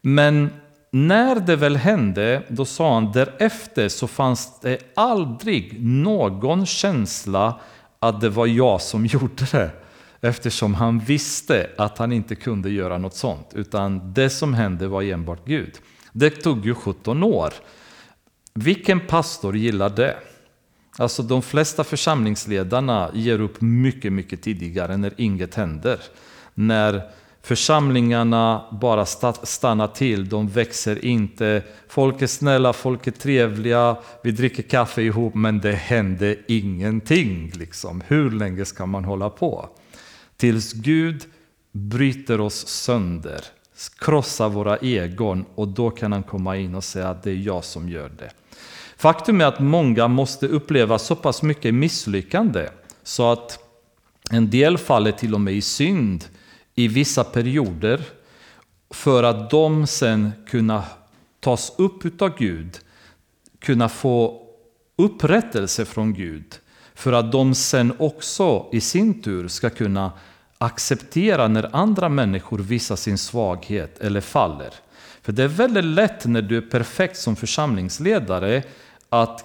[0.00, 0.48] Men
[0.90, 7.60] när det väl hände, då sa han därefter så fanns det aldrig någon känsla
[7.98, 9.70] att det var jag som gjorde det.
[10.20, 13.50] Eftersom han visste att han inte kunde göra något sånt.
[13.54, 15.72] Utan det som hände var enbart Gud.
[16.12, 17.54] Det tog ju 17 år.
[18.54, 20.16] Vilken pastor gillar det?
[20.98, 26.00] Alltså de flesta församlingsledarna ger upp mycket, mycket tidigare när inget händer.
[26.54, 27.02] När
[27.42, 31.62] församlingarna bara stannar till, de växer inte.
[31.88, 37.52] Folk är snälla, folk är trevliga, vi dricker kaffe ihop men det händer ingenting.
[37.54, 38.02] Liksom.
[38.06, 39.68] Hur länge ska man hålla på?
[40.36, 41.24] Tills Gud
[41.72, 43.40] bryter oss sönder,
[43.98, 47.64] krossar våra egon och då kan han komma in och säga att det är jag
[47.64, 48.30] som gör det.
[48.96, 52.68] Faktum är att många måste uppleva så pass mycket misslyckande
[53.02, 53.58] så att
[54.30, 56.24] en del faller till och med i synd
[56.74, 58.02] i vissa perioder
[58.90, 60.84] för att de sen kunna
[61.40, 62.78] tas upp av Gud,
[63.58, 64.42] kunna få
[64.96, 66.54] upprättelse från Gud
[66.94, 70.12] för att de sen också i sin tur ska kunna
[70.58, 74.70] acceptera när andra människor visar sin svaghet eller faller.
[75.22, 78.62] För det är väldigt lätt när du är perfekt som församlingsledare
[79.22, 79.44] att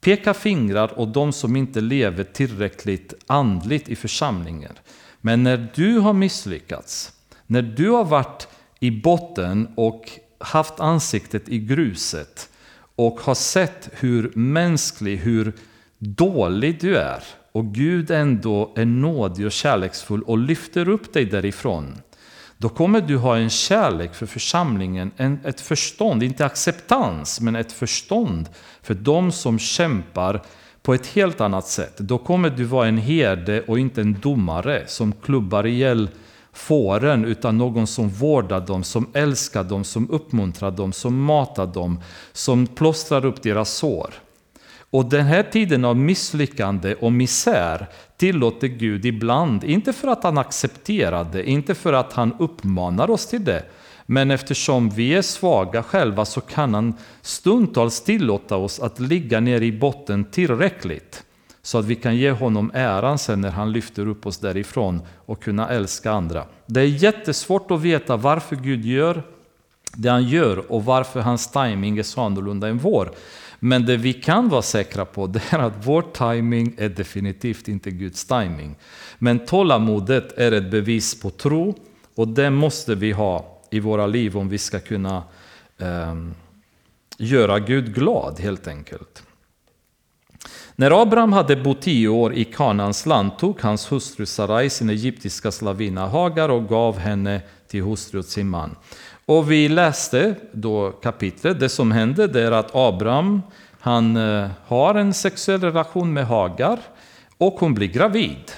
[0.00, 4.72] peka fingrar åt de som inte lever tillräckligt andligt i församlingen.
[5.20, 7.12] Men när du har misslyckats,
[7.46, 8.48] när du har varit
[8.80, 12.48] i botten och haft ansiktet i gruset
[12.96, 15.52] och har sett hur mänsklig, hur
[15.98, 21.96] dålig du är och Gud ändå är nådig och kärleksfull och lyfter upp dig därifrån,
[22.58, 27.72] då kommer du ha en kärlek för församlingen, en, ett förstånd, inte acceptans, men ett
[27.72, 28.48] förstånd
[28.82, 30.42] för de som kämpar
[30.82, 31.98] på ett helt annat sätt.
[31.98, 36.10] Då kommer du vara en herde och inte en domare som klubbar ihjäl
[36.52, 42.00] fåren, utan någon som vårdar dem, som älskar dem, som uppmuntrar dem, som matar dem,
[42.32, 44.14] som plåstrar upp deras sår.
[44.90, 47.88] Och den här tiden av misslyckande och misär
[48.18, 53.26] tillåter Gud ibland, inte för att han accepterar det, inte för att han uppmanar oss
[53.26, 53.62] till det,
[54.06, 59.60] men eftersom vi är svaga själva så kan han stundtals tillåta oss att ligga ner
[59.60, 61.24] i botten tillräckligt
[61.62, 65.42] så att vi kan ge honom äran sen när han lyfter upp oss därifrån och
[65.42, 66.44] kunna älska andra.
[66.66, 69.22] Det är jättesvårt att veta varför Gud gör
[69.94, 73.10] det han gör och varför hans timing är så annorlunda än vår.
[73.58, 77.90] Men det vi kan vara säkra på det är att vår timing är definitivt inte
[77.90, 78.76] Guds timing.
[79.18, 81.74] Men tålamodet är ett bevis på tro
[82.14, 85.22] och det måste vi ha i våra liv om vi ska kunna
[85.78, 86.14] eh,
[87.18, 89.22] göra Gud glad helt enkelt.
[90.76, 95.52] När Abraham hade bott tio år i Kanans land tog hans hustru Sarai sin egyptiska
[95.52, 98.76] slavinna Hagar och gav henne till hustru åt sin man.
[99.28, 103.42] Och vi läste då kapitlet, det som hände det är att Abraham
[103.80, 106.78] han eh, har en sexuell relation med Hagar
[107.38, 108.52] och hon blir gravid.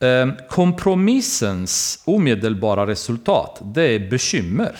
[0.00, 4.76] Ehm, kompromissens omedelbara resultat, det är bekymmer.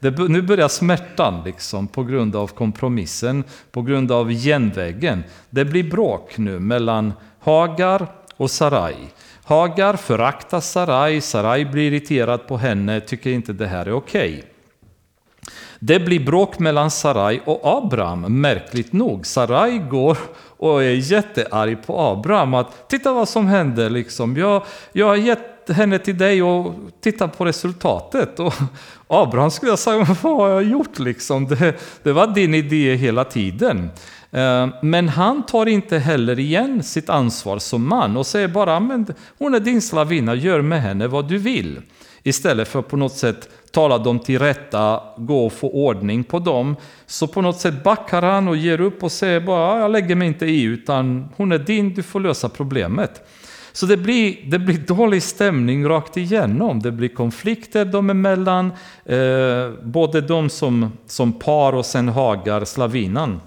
[0.28, 5.24] nu börjar smärtan liksom på grund av kompromissen, på grund av genvägen.
[5.50, 8.06] Det blir bråk nu mellan Hagar
[8.36, 8.96] och Sarai.
[9.50, 14.34] Hagar föraktar Sarai, Sarai blir irriterad på henne, tycker inte det här är okej.
[14.38, 14.42] Okay.
[15.78, 19.26] Det blir bråk mellan Sarai och Abraham, märkligt nog.
[19.26, 20.18] Sarai går
[20.56, 22.54] och är jättearg på Abraham.
[22.54, 24.36] Att titta vad som händer liksom.
[24.36, 28.40] Jag, jag har gett henne till dig och titta på resultatet.
[28.40, 28.54] Och
[29.06, 31.46] Abraham skulle jag säga, vad har jag gjort liksom?
[31.46, 33.90] Det, det var din idé hela tiden.
[34.30, 39.06] Eh, men han tar inte heller igen sitt ansvar som man och säger bara, men
[39.38, 41.80] hon är din slavinna, gör med henne vad du vill.
[42.22, 46.38] Istället för att på något sätt tala dem till rätta, gå och få ordning på
[46.38, 46.76] dem.
[47.06, 50.28] Så på något sätt backar han och ger upp och säger bara, jag lägger mig
[50.28, 53.22] inte i, utan hon är din, du får lösa problemet.
[53.72, 56.80] Så det blir, det blir dålig stämning rakt igenom.
[56.80, 58.72] Det blir konflikter dem emellan,
[59.04, 63.40] eh, både de som, som par och sen Hagar, slavinan.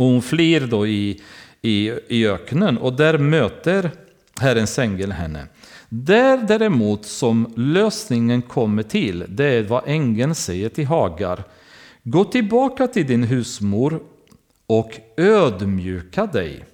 [0.00, 1.20] Och hon flyr då i,
[1.62, 3.90] i, i öknen och där möter
[4.40, 5.46] Herrens ängel henne.
[5.88, 11.44] Där däremot som lösningen kommer till, det är vad ängeln säger till Hagar.
[12.02, 14.02] Gå tillbaka till din husmor
[14.66, 16.64] och ödmjuka dig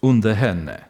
[0.00, 0.80] under henne.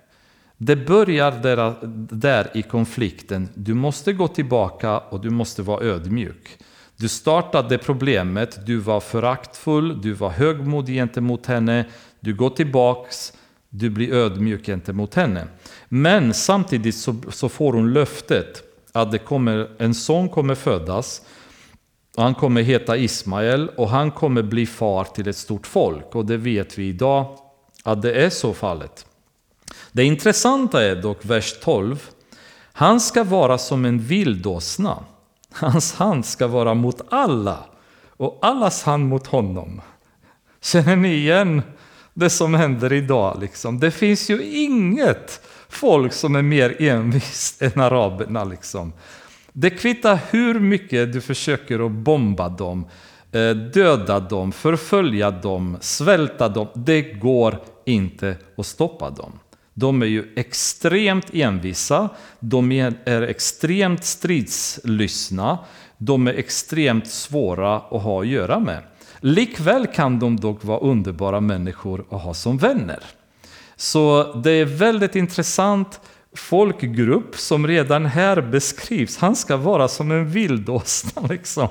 [0.57, 1.74] Det börjar där,
[2.16, 3.49] där i konflikten.
[3.55, 6.59] Du måste gå tillbaka och du måste vara ödmjuk.
[6.97, 11.84] Du startade problemet, du var föraktfull, du var högmodig gentemot henne.
[12.20, 13.32] Du går tillbaks,
[13.68, 15.49] du blir ödmjuk gentemot henne.
[15.88, 21.22] Men samtidigt så, så får hon löftet att det kommer, en son kommer födas.
[22.16, 26.14] Och han kommer heta Ismael och han kommer bli far till ett stort folk.
[26.14, 27.38] Och det vet vi idag
[27.82, 29.07] att det är så fallet.
[29.92, 32.11] Det intressanta är dock vers 12.
[32.72, 35.05] Han ska vara som en vildåsna.
[35.53, 37.59] Hans hand ska vara mot alla
[38.16, 39.80] och allas hand mot honom.
[40.61, 41.62] Känner ni igen
[42.14, 43.38] det som händer idag?
[43.40, 43.80] Liksom?
[43.80, 48.44] Det finns ju inget folk som är mer envist än araberna.
[48.44, 48.92] Liksom.
[49.53, 52.86] Det kvittar hur mycket du försöker att bomba dem,
[53.32, 56.68] eh, döda dem, förfölja dem, svälta dem.
[56.74, 59.38] Det går inte att stoppa dem.
[59.78, 62.08] De är ju extremt envisa,
[62.40, 65.58] de är extremt stridslystna,
[65.98, 68.82] de är extremt svåra att ha att göra med.
[69.20, 73.02] Likväl kan de dock vara underbara människor att ha som vänner.
[73.76, 76.00] Så det är väldigt intressant
[76.36, 79.16] folkgrupp som redan här beskrivs.
[79.16, 81.68] Han ska vara som en vildåsna liksom.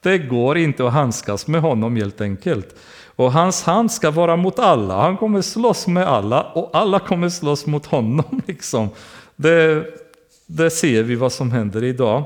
[0.00, 2.76] Det går inte att handskas med honom helt enkelt.
[3.16, 5.00] Och hans hand ska vara mot alla.
[5.00, 8.42] Han kommer slåss med alla och alla kommer slåss mot honom.
[8.46, 8.88] Liksom.
[9.36, 9.86] Det,
[10.46, 12.24] det ser vi vad som händer idag.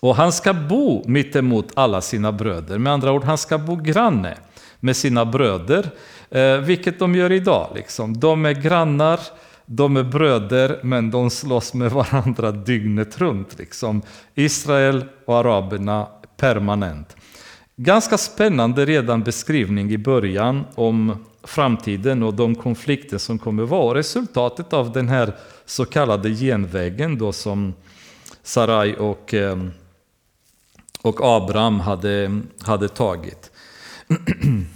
[0.00, 2.78] Och han ska bo mittemot alla sina bröder.
[2.78, 4.36] Med andra ord, han ska bo granne
[4.80, 5.90] med sina bröder.
[6.30, 7.70] Eh, vilket de gör idag.
[7.74, 8.20] Liksom.
[8.20, 9.20] De är grannar,
[9.66, 13.58] de är bröder, men de slåss med varandra dygnet runt.
[13.58, 14.02] Liksom.
[14.34, 17.16] Israel och araberna permanent.
[17.82, 24.72] Ganska spännande redan beskrivning i början om framtiden och de konflikter som kommer vara resultatet
[24.72, 27.74] av den här så kallade genvägen då som
[28.42, 29.70] Sarai och, ehm,
[31.02, 33.50] och Abraham hade, hade tagit.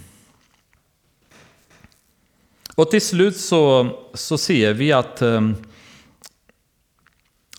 [2.75, 5.51] Och till slut så, så ser vi att, eh,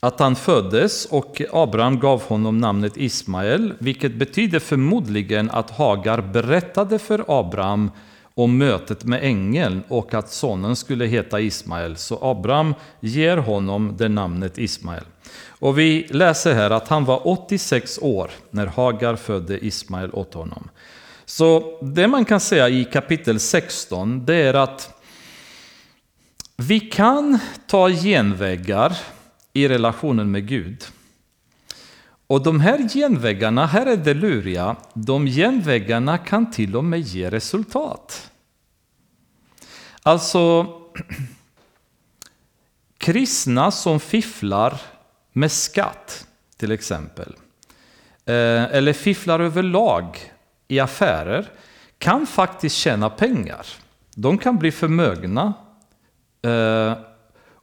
[0.00, 6.98] att han föddes och Abraham gav honom namnet Ismael, vilket betyder förmodligen att Hagar berättade
[6.98, 7.90] för Abraham
[8.34, 11.96] om mötet med ängeln och att sonen skulle heta Ismael.
[11.96, 15.04] Så Abraham ger honom det namnet Ismael.
[15.48, 20.68] Och vi läser här att han var 86 år när Hagar födde Ismael åt honom.
[21.24, 25.02] Så det man kan säga i kapitel 16, det är att
[26.56, 28.98] Vi kan ta genvägar
[29.56, 30.84] i relationen med Gud.
[32.26, 37.30] Och de här genvägarna, här är det luriga, de genvägarna kan till och med ge
[37.30, 38.30] resultat.
[40.02, 40.66] Alltså,
[42.98, 44.80] kristna som fifflar
[45.32, 46.26] med skatt,
[46.56, 47.36] till exempel,
[48.24, 50.32] eh, eller fifflar överlag
[50.68, 51.50] i affärer,
[51.98, 53.66] kan faktiskt tjäna pengar.
[54.14, 55.54] De kan bli förmögna
[56.42, 56.92] eh,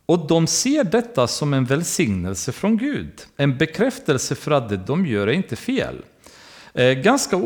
[0.05, 3.21] och de ser detta som en välsignelse från Gud.
[3.37, 5.95] En bekräftelse för att det de gör är inte fel.
[6.73, 7.41] Eh, ganska,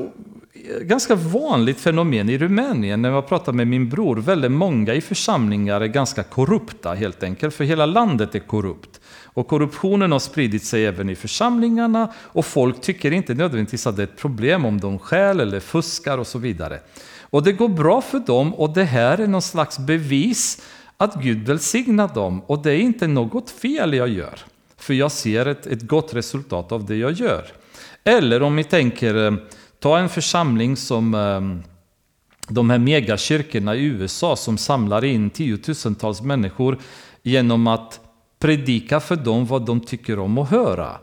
[0.82, 4.16] ganska vanligt fenomen i Rumänien när jag pratar med min bror.
[4.16, 9.01] Väldigt många i församlingar är ganska korrupta helt enkelt, för hela landet är korrupt.
[9.24, 14.01] Och korruptionen har spridit sig även i församlingarna och folk tycker inte nödvändigtvis att det
[14.01, 16.80] är ett problem om de stjäl eller fuskar och så vidare.
[17.30, 20.62] Och det går bra för dem och det här är någon slags bevis
[20.98, 24.39] att Gud välsignar dem och det är inte något fel jag gör.
[24.78, 27.45] För jag ser ett, ett gott resultat av det jag gör.
[28.04, 29.34] Eller om vi tänker, eh,
[29.80, 31.41] ta en församling som eh,
[32.48, 36.78] de här megakyrkorna i USA som samlar in tiotusentals människor
[37.24, 38.00] genom att
[38.39, 40.98] predika för dem vad de tycker om att höra.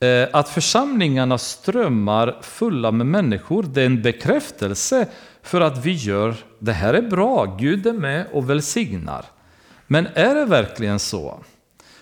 [0.00, 5.08] Eh, att församlingarna strömmar fulla med människor, det är en bekräftelse
[5.42, 9.24] för att vi gör det här är bra, Gud är med och välsignar.
[9.86, 11.40] Men är det verkligen så?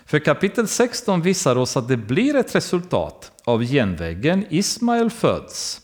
[0.05, 4.45] För kapitel 16 visar oss att det blir ett resultat av genvägen.
[4.49, 5.81] Ismael föds.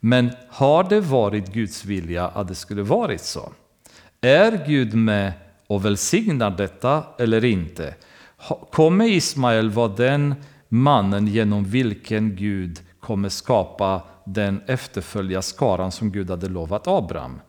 [0.00, 3.52] Men har det varit Guds vilja att det skulle varit så?
[4.20, 5.32] Är Gud med
[5.66, 7.94] och välsignar detta eller inte?
[8.70, 10.34] Kommer Ismael vara den
[10.68, 17.40] mannen genom vilken Gud kommer skapa den efterfölja skaran som Gud hade lovat Abraham.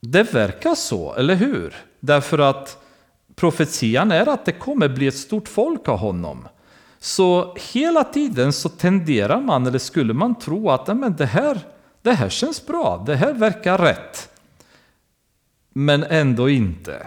[0.00, 1.74] Det verkar så, eller hur?
[2.00, 2.84] Därför att
[3.34, 6.48] profetian är att det kommer bli ett stort folk av honom.
[6.98, 11.58] Så hela tiden så tenderar man, eller skulle man tro att men det, här,
[12.02, 14.28] det här känns bra, det här verkar rätt.
[15.72, 17.06] Men ändå inte.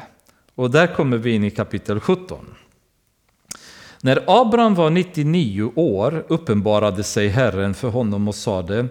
[0.56, 2.56] Och där kommer vi in i kapitel 17.
[4.06, 8.88] När Abraham var 99 år uppenbarade sig Herren för honom och sade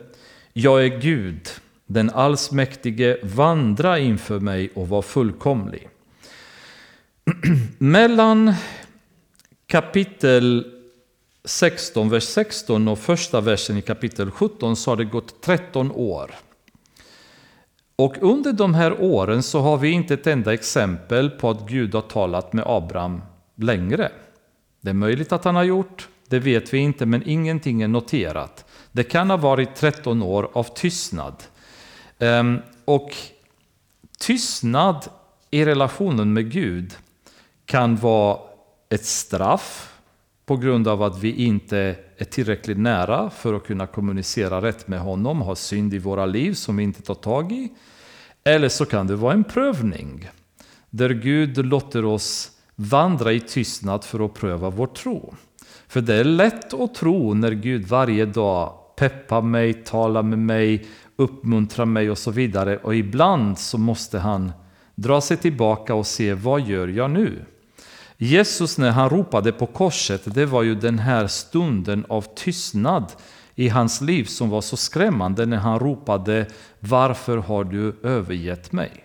[0.53, 1.49] Jag är Gud,
[1.87, 5.89] den allsmäktige, vandra inför mig och var fullkomlig.
[7.79, 8.55] Mellan
[9.67, 10.67] kapitel
[11.45, 16.31] 16, vers 16 och första versen i kapitel 17 så har det gått 13 år.
[17.97, 21.95] Och under de här åren så har vi inte ett enda exempel på att Gud
[21.95, 23.23] har talat med Abraham
[23.57, 24.11] längre.
[24.85, 28.65] Det är möjligt att han har gjort, det vet vi inte, men ingenting är noterat.
[28.93, 31.35] Det kan ha varit 13 år av tystnad.
[32.19, 33.17] Ehm, och
[34.19, 35.07] tystnad
[35.51, 36.95] i relationen med Gud
[37.65, 38.39] kan vara
[38.89, 39.95] ett straff
[40.47, 45.01] på grund av att vi inte är tillräckligt nära för att kunna kommunicera rätt med
[45.01, 47.73] honom, ha synd i våra liv som vi inte tar tag i.
[48.45, 50.31] Eller så kan det vara en prövning
[50.91, 55.35] där Gud låter oss vandra i tystnad för att pröva vår tro.
[55.89, 60.87] För det är lätt att tro när Gud varje dag peppar mig, talar med mig,
[61.17, 62.77] uppmuntrar mig och så vidare.
[62.77, 64.53] Och ibland så måste han
[64.95, 67.45] dra sig tillbaka och se vad gör jag nu?
[68.17, 73.13] Jesus när han ropade på korset, det var ju den här stunden av tystnad
[73.55, 76.47] i hans liv som var så skrämmande när han ropade
[76.81, 79.04] Varför har du övergett mig?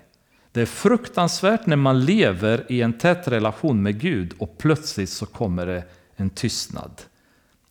[0.51, 5.25] Det är fruktansvärt när man lever i en tät relation med Gud och plötsligt så
[5.25, 5.83] kommer det
[6.15, 7.01] en tystnad.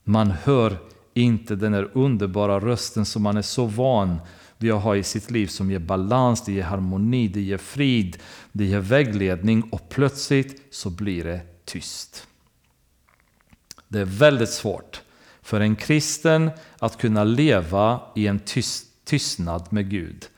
[0.05, 0.77] Man hör
[1.15, 4.19] inte den där underbara rösten som man är så van
[4.59, 8.17] vid att ha i sitt liv som ger balans, det ger harmoni, det ger frid,
[8.53, 12.27] det ger vägledning och plötsligt så blir det tyst.
[13.89, 15.03] Det är väldigt svårt
[15.43, 20.29] för en kristen att kunna leva i en tyst, tystnad med Gud.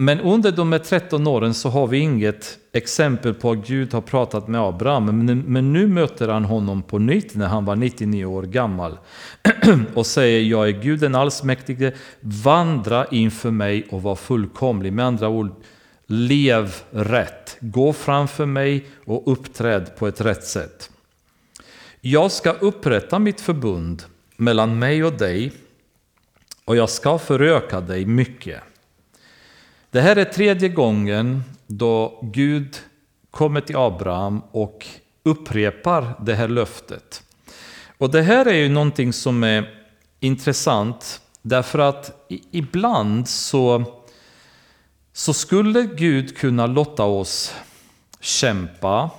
[0.00, 4.00] Men under de här 13 åren så har vi inget exempel på att Gud har
[4.00, 5.26] pratat med Abraham.
[5.46, 8.98] Men nu möter han honom på nytt när han var 99 år gammal.
[9.94, 14.92] Och säger, jag är Gud den allsmäktige, vandra inför mig och var fullkomlig.
[14.92, 15.50] Med andra ord,
[16.06, 17.56] lev rätt.
[17.60, 20.90] Gå framför mig och uppträd på ett rätt sätt.
[22.00, 24.02] Jag ska upprätta mitt förbund
[24.36, 25.52] mellan mig och dig
[26.64, 28.62] och jag ska föröka dig mycket.
[29.90, 32.76] Det här är tredje gången då Gud
[33.30, 34.86] kommer till Abraham och
[35.22, 37.22] upprepar det här löftet.
[37.98, 39.84] Och det här är ju någonting som är
[40.20, 43.84] intressant därför att ibland så,
[45.12, 47.54] så skulle Gud kunna låta oss
[48.20, 49.10] kämpa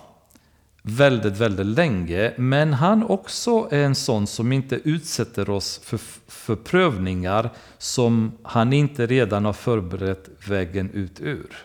[0.81, 2.33] väldigt, väldigt länge.
[2.37, 8.73] Men han också är en sån som inte utsätter oss för, för prövningar som han
[8.73, 11.55] inte redan har förberett vägen ut ur.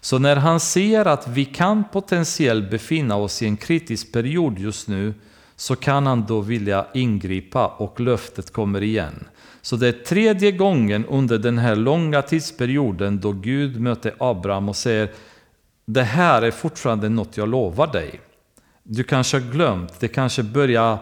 [0.00, 4.88] Så när han ser att vi kan potentiellt befinna oss i en kritisk period just
[4.88, 5.14] nu
[5.56, 9.24] så kan han då vilja ingripa och löftet kommer igen.
[9.62, 14.76] Så det är tredje gången under den här långa tidsperioden då Gud möter Abraham och
[14.76, 15.10] säger
[15.84, 18.20] det här är fortfarande något jag lovar dig.
[18.82, 20.98] Du kanske har glömt, det kanske börjar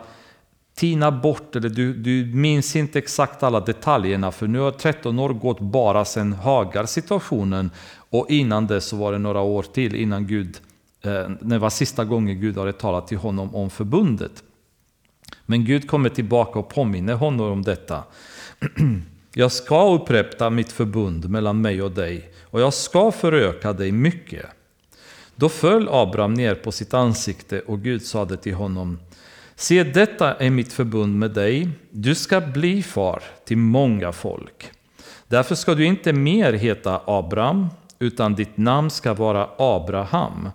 [0.75, 5.29] tina bort eller du, du minns inte exakt alla detaljerna för nu har 13 år
[5.29, 10.61] gått bara sedan Hagar-situationen och innan det så var det några år till innan Gud,
[11.05, 14.43] eh, det var sista gången Gud hade talat till honom om förbundet.
[15.47, 18.05] Men Gud kommer tillbaka och påminner honom om detta.
[19.35, 24.47] Jag ska upprätta mitt förbund mellan mig och dig och jag ska föröka dig mycket.
[25.43, 28.99] Då föll Abraham ner på sitt ansikte och Gud sade till honom
[29.55, 31.69] Se, detta är mitt förbund med dig.
[31.91, 34.71] Du ska bli far till många folk.
[35.29, 37.69] Därför ska du inte mer heta Abraham,
[37.99, 40.49] utan ditt namn ska vara Abraham.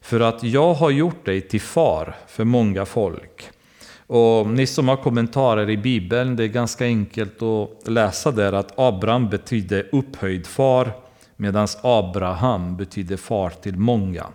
[0.00, 3.50] För att jag har gjort dig till far för många folk.
[4.06, 8.78] Och ni som har kommentarer i Bibeln, det är ganska enkelt att läsa där att
[8.78, 10.92] Abraham betyder upphöjd far,
[11.42, 14.26] medan Abraham betyder far till många.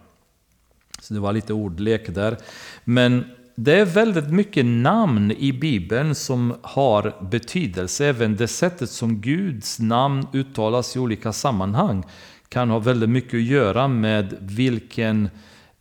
[1.02, 2.38] Så det var lite ordlek där.
[2.84, 3.24] Men
[3.56, 8.06] det är väldigt mycket namn i Bibeln som har betydelse.
[8.06, 12.04] Även det sättet som Guds namn uttalas i olika sammanhang
[12.50, 15.30] kan ha väldigt mycket att göra med vilken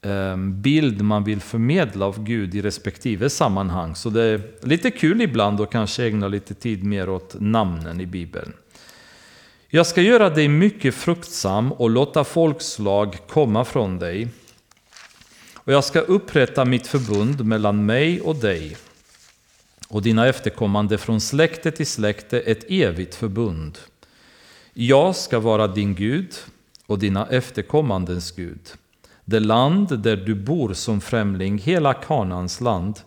[0.03, 3.95] ehm, bild man vill förmedla av Gud i respektive sammanhang.
[3.95, 8.07] Så det är lite kul ibland att kanske ägna lite tid mer åt namnen i
[8.07, 8.53] Bibeln.
[9.69, 14.29] Jag ska göra dig mycket fruktsam och låta folkslag komma från dig.
[15.55, 18.77] Och jag ska upprätta mitt förbund mellan mig och dig
[19.89, 23.79] och dina efterkommande från släkte till släkte, ett evigt förbund.
[24.73, 26.35] Jag ska vara din Gud
[26.87, 28.73] och dina efterkommandens Gud.
[29.25, 33.01] Det land där du bor som främling, hela Kanans land,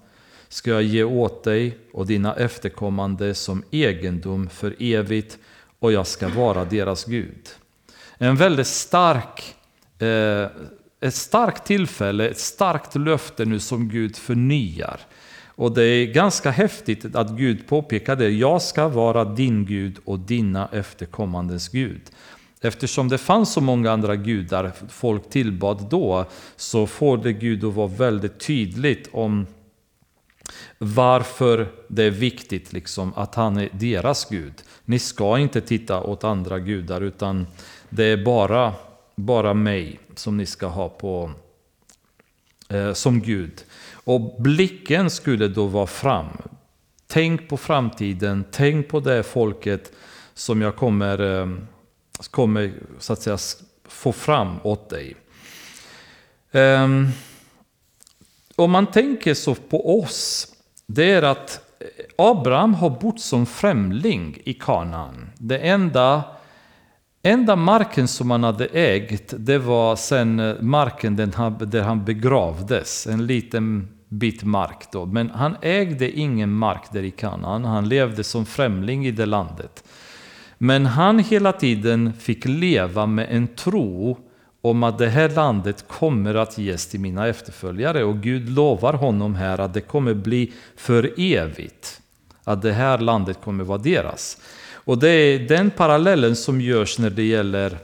[0.49, 5.37] ska jag ge åt dig och dina efterkommande som egendom för evigt
[5.79, 7.49] och jag ska vara deras Gud.
[8.17, 9.55] En väldigt stark,
[9.99, 10.47] eh,
[11.01, 14.99] ett starkt tillfälle, ett starkt löfte nu som Gud förnyar.
[15.59, 18.29] Och det är ganska häftigt att Gud påpekar det.
[18.29, 22.01] Jag ska vara din Gud och dina efterkommandes Gud.
[22.61, 26.25] Eftersom det fanns så många andra gudar folk tillbad då
[26.55, 29.47] så får det Gud att vara väldigt tydligt om
[30.77, 34.53] varför det är viktigt liksom att han är deras Gud.
[34.89, 37.47] Ni ska inte titta åt andra gudar utan
[37.89, 38.73] det är bara,
[39.15, 41.31] bara mig som ni ska ha på,
[42.69, 43.65] eh, som Gud.
[43.91, 46.27] Och blicken skulle då vara fram.
[47.07, 49.91] Tänk på framtiden, tänk på det folket
[50.33, 51.47] som jag kommer, eh,
[52.31, 53.37] kommer så att säga,
[53.87, 55.15] få fram åt dig.
[56.51, 56.87] Eh,
[58.55, 60.47] om man tänker så på oss,
[60.85, 61.68] det är att
[62.21, 65.29] Abraham har bott som främling i Kanaan.
[65.37, 66.23] Det enda,
[67.23, 73.07] enda marken som han hade ägt, det var sen eh, marken där han begravdes.
[73.07, 75.05] En liten bit mark då.
[75.05, 77.65] Men han ägde ingen mark där i Kanaan.
[77.65, 79.83] Han levde som främling i det landet.
[80.57, 84.17] Men han hela tiden fick leva med en tro
[84.61, 89.35] om att det här landet kommer att ges till mina efterföljare och Gud lovar honom
[89.35, 92.01] här att det kommer bli för evigt.
[92.43, 94.37] Att det här landet kommer vara deras.
[94.73, 97.77] Och det är den parallellen som görs när det gäller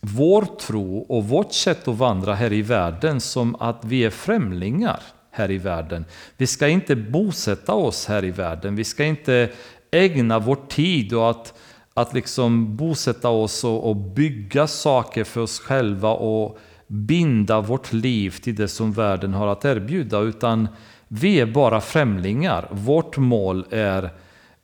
[0.00, 5.00] vår tro och vårt sätt att vandra här i världen som att vi är främlingar
[5.30, 6.04] här i världen.
[6.36, 8.76] Vi ska inte bosätta oss här i världen.
[8.76, 9.50] Vi ska inte
[9.90, 11.54] ägna vår tid och att
[11.94, 18.30] att liksom bosätta oss och, och bygga saker för oss själva och binda vårt liv
[18.30, 20.20] till det som världen har att erbjuda.
[20.20, 20.68] Utan
[21.12, 22.68] vi är bara främlingar.
[22.70, 24.10] Vårt mål är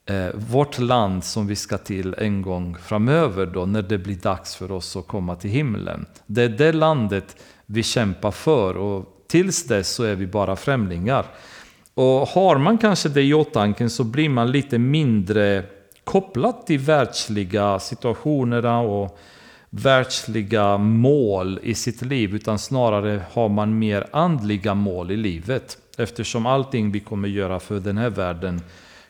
[0.07, 4.57] eh, vårt land som vi ska till en gång framöver då när det blir dags
[4.57, 6.07] för oss att komma till himlen.
[6.27, 7.37] Det är det landet
[7.67, 11.27] vi kämpar för och tills dess så är vi bara främlingar.
[11.95, 15.65] Och har man kanske det i åtanke så blir man lite mindre
[16.05, 19.19] kopplat till världsliga situationerna och
[19.71, 26.47] världsliga mål i sitt liv utan snarare har man mer andliga mål i livet eftersom
[26.47, 28.61] allting vi kommer göra för den här världen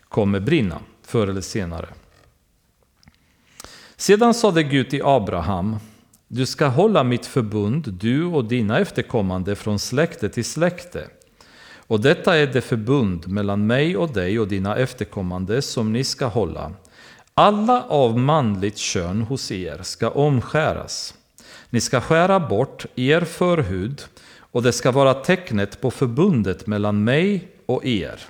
[0.08, 1.88] kommer brinna förr eller senare.
[3.96, 5.76] Sedan sade Gud till Abraham
[6.28, 11.08] Du ska hålla mitt förbund, du och dina efterkommande från släkte till släkte.
[11.88, 16.26] Och detta är det förbund mellan mig och dig och dina efterkommande som ni ska
[16.26, 16.72] hålla.
[17.34, 21.14] Alla av manligt kön hos er ska omskäras.
[21.70, 24.02] Ni ska skära bort er förhud
[24.56, 28.20] och det ska vara tecknet på förbundet mellan mig och er.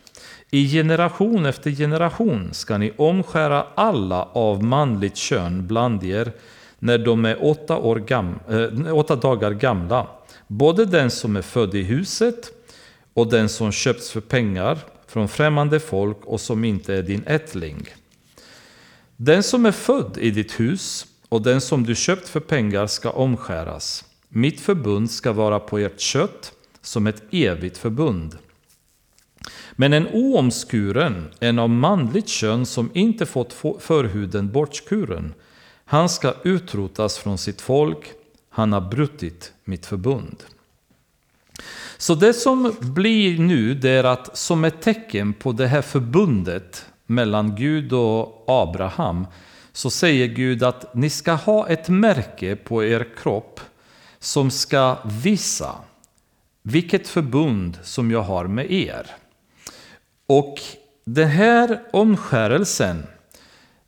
[0.51, 6.33] I generation efter generation ska ni omskära alla av manligt kön bland er
[6.79, 10.07] när de är åtta, år gam äh, åtta dagar gamla.
[10.47, 12.51] Både den som är född i huset
[13.15, 17.89] och den som köpts för pengar från främmande folk och som inte är din ättling.
[19.17, 23.11] Den som är född i ditt hus och den som du köpt för pengar ska
[23.11, 24.05] omskäras.
[24.29, 28.39] Mitt förbund ska vara på ert kött som ett evigt förbund.
[29.73, 35.35] Men en oomskuren, en av manligt kön som inte fått förhuden bortskuren,
[35.85, 38.13] han ska utrotas från sitt folk,
[38.51, 40.45] han har brutit mitt förbund.
[41.99, 46.87] Så det som blir nu, det är att som ett tecken på det här förbundet
[47.07, 49.27] mellan Gud och Abraham,
[49.73, 53.61] så säger Gud att ni ska ha ett märke på er kropp
[54.27, 55.75] som ska visa
[56.63, 59.07] vilket förbund som jag har med er.
[60.27, 60.61] Och
[61.05, 63.07] den här omskärelsen,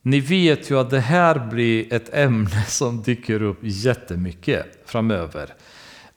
[0.02, 5.54] ni vet ju att det här blir ett ämne som dyker upp jättemycket framöver.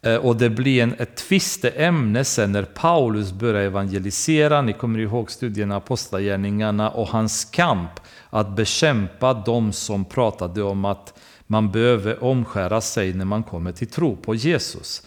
[0.02, 4.62] Eh, och det blir en, ett tvisteämne sen när Paulus börjar evangelisera.
[4.62, 7.92] Ni kommer ihåg studierna Apostlagärningarna och hans kamp
[8.30, 11.14] att bekämpa de som pratade om att
[11.52, 15.04] man behöver omskära sig när man kommer till tro på Jesus.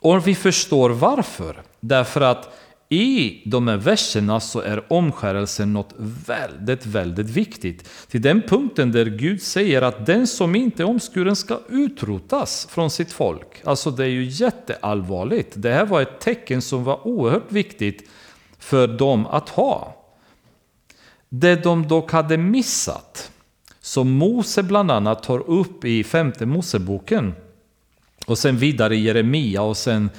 [0.00, 1.62] Och vi förstår varför.
[1.80, 2.54] Därför att
[2.88, 5.94] i de här verserna så är omskärelsen något
[6.26, 7.88] väldigt, väldigt viktigt.
[8.08, 12.90] Till den punkten där Gud säger att den som inte är omskuren ska utrotas från
[12.90, 13.62] sitt folk.
[13.64, 15.52] Alltså det är ju jätteallvarligt.
[15.56, 18.10] Det här var ett tecken som var oerhört viktigt
[18.58, 20.04] för dem att ha.
[21.28, 23.30] Det de dock hade missat,
[23.84, 27.34] som Mose bland annat tar upp i femte Moseboken
[28.26, 30.10] och sen vidare i Jeremia och sen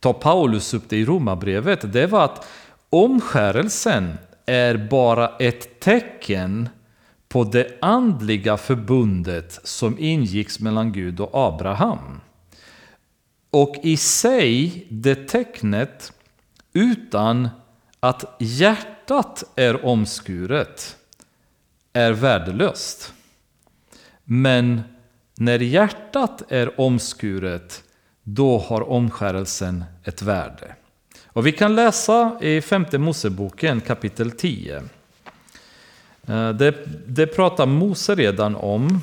[0.00, 2.46] tar Paulus upp det i Romarbrevet, det var att
[2.90, 6.68] omskärelsen är bara ett tecken
[7.28, 12.20] på det andliga förbundet som ingicks mellan Gud och Abraham.
[13.50, 16.12] Och i sig det tecknet
[16.72, 17.48] utan
[18.00, 20.96] att hjärtat är omskuret
[21.92, 23.13] är värdelöst.
[24.24, 24.82] Men
[25.34, 27.84] när hjärtat är omskuret
[28.22, 30.74] då har omskärelsen ett värde.
[31.26, 34.82] Och vi kan läsa i femte Moseboken kapitel 10.
[36.26, 36.74] Eh, det,
[37.06, 39.00] det pratar Mose redan om.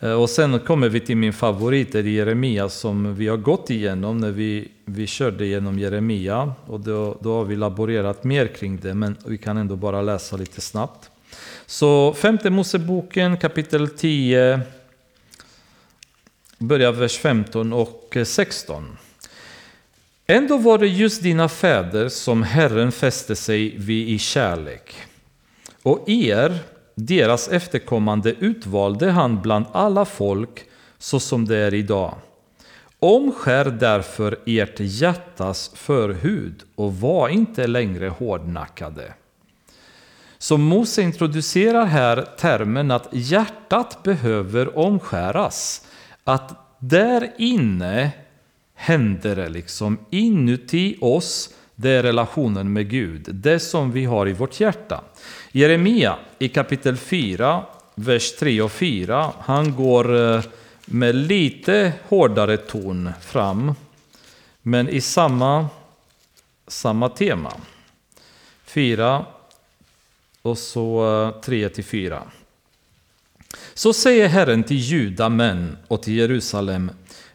[0.00, 4.18] Eh, och sen kommer vi till min favorit, i Jeremia, som vi har gått igenom
[4.18, 6.54] när vi, vi körde igenom Jeremia.
[6.66, 10.36] Och då, då har vi laborerat mer kring det, men vi kan ändå bara läsa
[10.36, 11.10] lite snabbt.
[11.66, 14.60] Så femte Moseboken kapitel 10
[16.58, 18.98] börjar vers 15 och 16.
[20.26, 24.94] Ändå var det just dina fäder som Herren fäste sig vid i kärlek.
[25.82, 26.58] Och er,
[26.94, 30.64] deras efterkommande, utvalde han bland alla folk
[30.98, 32.14] så som det är idag.
[32.98, 39.12] Omskär därför ert hjärtas förhud och var inte längre hårdnackade.
[40.44, 45.86] Så Mose introducerar här termen att hjärtat behöver omskäras.
[46.24, 48.10] Att där inne
[48.74, 49.98] händer det liksom.
[50.10, 53.34] Inuti oss, det är relationen med Gud.
[53.34, 55.00] Det som vi har i vårt hjärta.
[55.52, 57.64] Jeremia i kapitel 4,
[57.94, 59.32] vers 3 och 4.
[59.40, 60.42] Han går eh,
[60.86, 63.74] med lite hårdare ton fram.
[64.62, 65.66] Men i samma,
[66.68, 67.52] samma tema.
[68.64, 69.24] 4
[70.44, 72.22] och så eh, 3 till 4.
[73.74, 76.90] Så säger Herren till juda män och till Jerusalem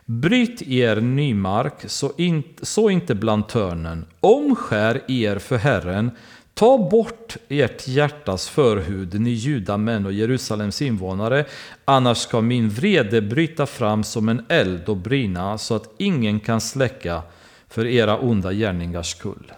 [0.06, 4.06] Bryt er nymark, så, in, så inte bland törnen.
[4.20, 6.12] Omskär er för Herren.
[6.54, 11.46] Ta bort ert hjärtas förhud, ni judamän och Jerusalems invånare,
[11.86, 16.62] annars ska min vrede bryta fram som en eld och brinna så att ingen kan
[16.62, 17.22] släcka
[17.68, 19.52] för era onda gärningars skull.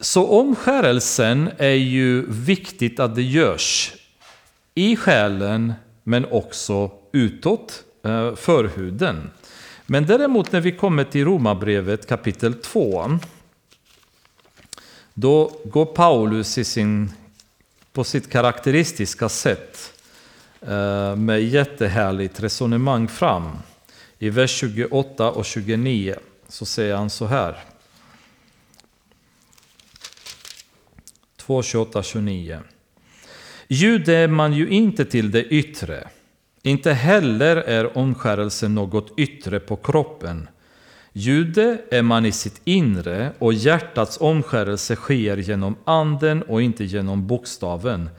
[0.00, 3.92] Så omskärelsen är ju viktigt att det görs
[4.74, 5.72] i själen
[6.04, 9.30] men också utåt, eh, förhuden.
[9.86, 13.18] Men däremot när vi kommer till Romarbrevet kapitel 2
[15.14, 17.12] då går Paulus i sin,
[17.92, 19.92] på sitt karaktäristiska sätt
[20.60, 23.50] eh, med jättehärligt resonemang fram.
[24.18, 26.14] I vers 28 och 29
[26.48, 27.64] så säger han så här.
[31.48, 32.58] 2, 28, 29.
[33.68, 36.08] Jude är man ju inte till det yttre.
[36.62, 40.48] Inte heller är omskärelse något yttre på kroppen.
[41.12, 47.26] Jude är man i sitt inre och hjärtats omskärelse sker genom anden och inte genom
[47.26, 48.10] bokstaven.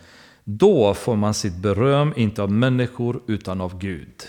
[0.43, 4.23] Då får man sitt beröm inte av människor utan av Gud.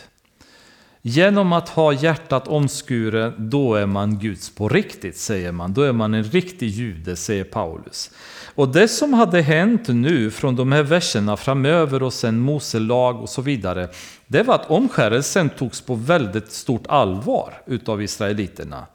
[1.02, 5.74] Genom att ha hjärtat omskuret, då är man Guds på riktigt, säger man.
[5.74, 8.10] Då är man en riktig jude, säger Paulus.
[8.54, 13.22] Och det som hade hänt nu från de här verserna framöver och sen Mose lag
[13.22, 13.88] och så vidare,
[14.26, 18.86] det var att omskärelsen togs på väldigt stort allvar utav israeliterna.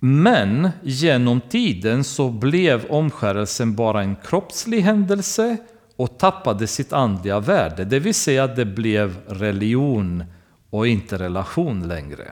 [0.00, 5.56] Men genom tiden så blev omskärelsen bara en kroppslig händelse
[5.96, 7.84] och tappade sitt andliga värde.
[7.84, 10.24] Det vill säga att det blev religion
[10.70, 12.24] och inte relation längre.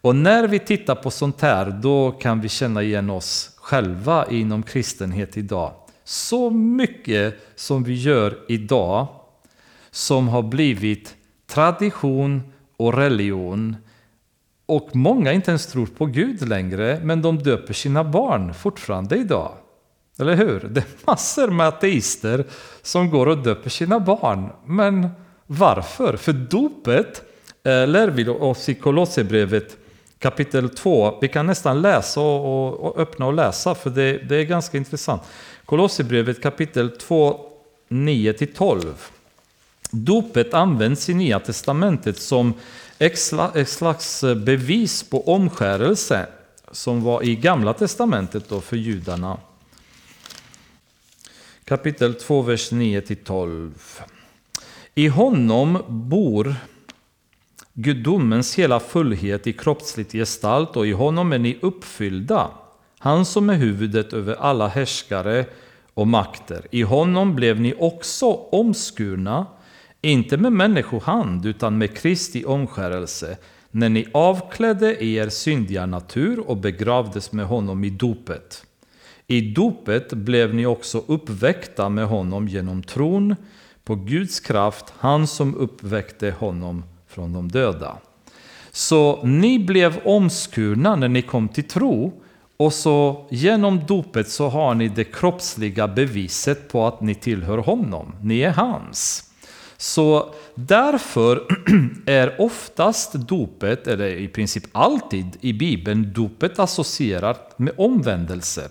[0.00, 4.62] Och när vi tittar på sånt här, då kan vi känna igen oss själva inom
[4.62, 5.72] kristenhet idag.
[6.04, 9.08] Så mycket som vi gör idag
[9.90, 12.42] som har blivit tradition
[12.76, 13.76] och religion
[14.66, 19.52] och många inte ens tror på Gud längre, men de döper sina barn fortfarande idag.
[20.18, 20.60] Eller hur?
[20.60, 22.44] Det är massor med ateister
[22.82, 24.48] som går och döper sina barn.
[24.66, 25.08] Men
[25.46, 26.16] varför?
[26.16, 27.22] För dopet
[27.64, 29.76] eh, lär vi oss i Kolosserbrevet
[30.22, 31.18] kapitel 2.
[31.20, 34.78] Vi kan nästan läsa och, och, och öppna och läsa för det, det är ganska
[34.78, 35.22] intressant.
[35.64, 37.40] Kolosserbrevet kapitel 2,
[37.88, 38.94] 9-12.
[39.90, 42.54] Dopet används i Nya Testamentet som
[42.98, 46.26] ett slags bevis på omskärelse
[46.72, 49.38] som var i Gamla Testamentet då för judarna.
[51.64, 53.72] Kapitel 2, vers 9-12.
[54.94, 56.54] I honom bor
[57.74, 62.50] gudomens hela fullhet i kroppslig gestalt och i honom är ni uppfyllda.
[62.98, 65.46] Han som är huvudet över alla härskare
[65.94, 66.66] och makter.
[66.70, 69.46] I honom blev ni också omskurna,
[70.00, 73.36] inte med människohand utan med Kristi omskärelse,
[73.70, 78.64] när ni avklädde er syndiga natur och begravdes med honom i dopet.
[79.26, 83.36] I dopet blev ni också uppväckta med honom genom tron
[83.84, 87.96] på Guds kraft, han som uppväckte honom från de döda.
[88.70, 92.22] Så ni blev omskurna när ni kom till tro
[92.56, 98.12] och så genom dopet så har ni det kroppsliga beviset på att ni tillhör honom.
[98.22, 99.30] Ni är hans.
[99.76, 101.42] Så därför
[102.06, 108.68] är oftast dopet, eller i princip alltid i Bibeln, dopet associerat med omvändelser.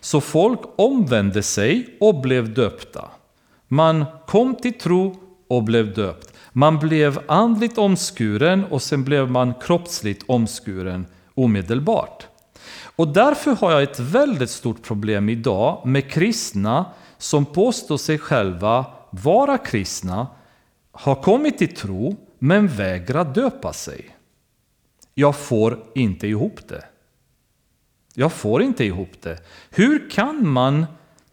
[0.00, 3.04] Så folk omvände sig och blev döpta.
[3.68, 5.16] Man kom till tro
[5.48, 6.29] och blev döpt.
[6.52, 12.26] Man blev andligt omskuren och sen blev man kroppsligt omskuren omedelbart.
[12.96, 16.84] Och därför har jag ett väldigt stort problem idag med kristna
[17.18, 20.26] som påstår sig själva vara kristna,
[20.92, 24.16] har kommit till tro men vägrar döpa sig.
[25.14, 26.84] Jag får inte ihop det.
[28.14, 29.38] Jag får inte ihop det.
[29.70, 30.86] Hur kan man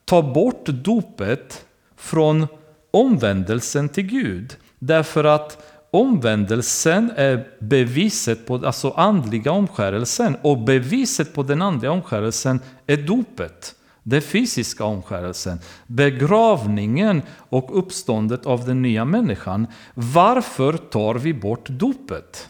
[0.05, 1.65] ta bort dopet
[1.95, 2.47] från
[2.91, 4.57] omvändelsen till Gud?
[4.79, 12.59] Därför att omvändelsen är beviset på, alltså andliga omskärelsen och beviset på den andliga omskärelsen
[12.87, 13.75] är dopet.
[14.03, 19.67] Den fysiska omskärelsen, begravningen och uppståndet av den nya människan.
[19.93, 22.49] Varför tar vi bort dopet?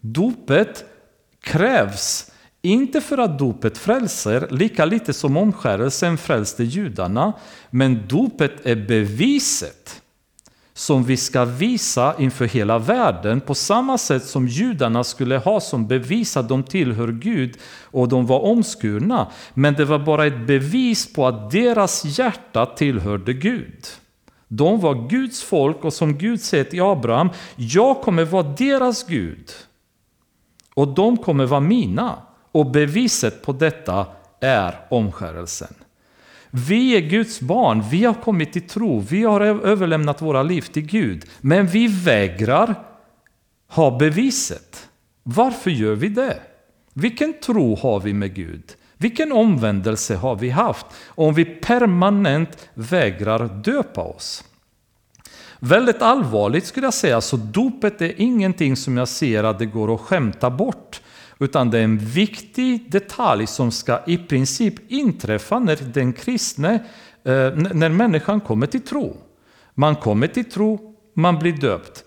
[0.00, 0.84] Dopet
[1.40, 2.30] krävs
[2.62, 7.32] inte för att dopet frälser, lika lite som omskärelsen frälste judarna,
[7.70, 10.02] men dopet är beviset
[10.76, 15.88] som vi ska visa inför hela världen på samma sätt som judarna skulle ha som
[15.88, 19.30] bevis att de tillhör Gud och de var omskurna.
[19.54, 23.86] Men det var bara ett bevis på att deras hjärta tillhörde Gud.
[24.48, 29.50] De var Guds folk och som Gud säger till Abraham, jag kommer vara deras Gud
[30.74, 32.18] och de kommer vara mina.
[32.52, 34.06] Och beviset på detta
[34.40, 35.74] är omskärelsen.
[36.56, 40.82] Vi är Guds barn, vi har kommit till tro, vi har överlämnat våra liv till
[40.82, 41.24] Gud.
[41.40, 42.74] Men vi vägrar
[43.68, 44.88] ha beviset.
[45.22, 46.38] Varför gör vi det?
[46.92, 48.62] Vilken tro har vi med Gud?
[48.96, 54.44] Vilken omvändelse har vi haft om vi permanent vägrar döpa oss?
[55.58, 59.94] Väldigt allvarligt skulle jag säga, så dopet är ingenting som jag ser att det går
[59.94, 61.00] att skämta bort.
[61.38, 66.74] Utan det är en viktig detalj som ska i princip inträffa när den kristne,
[67.24, 69.16] eh, när människan kommer till tro.
[69.74, 72.04] Man kommer till tro, man blir döpt.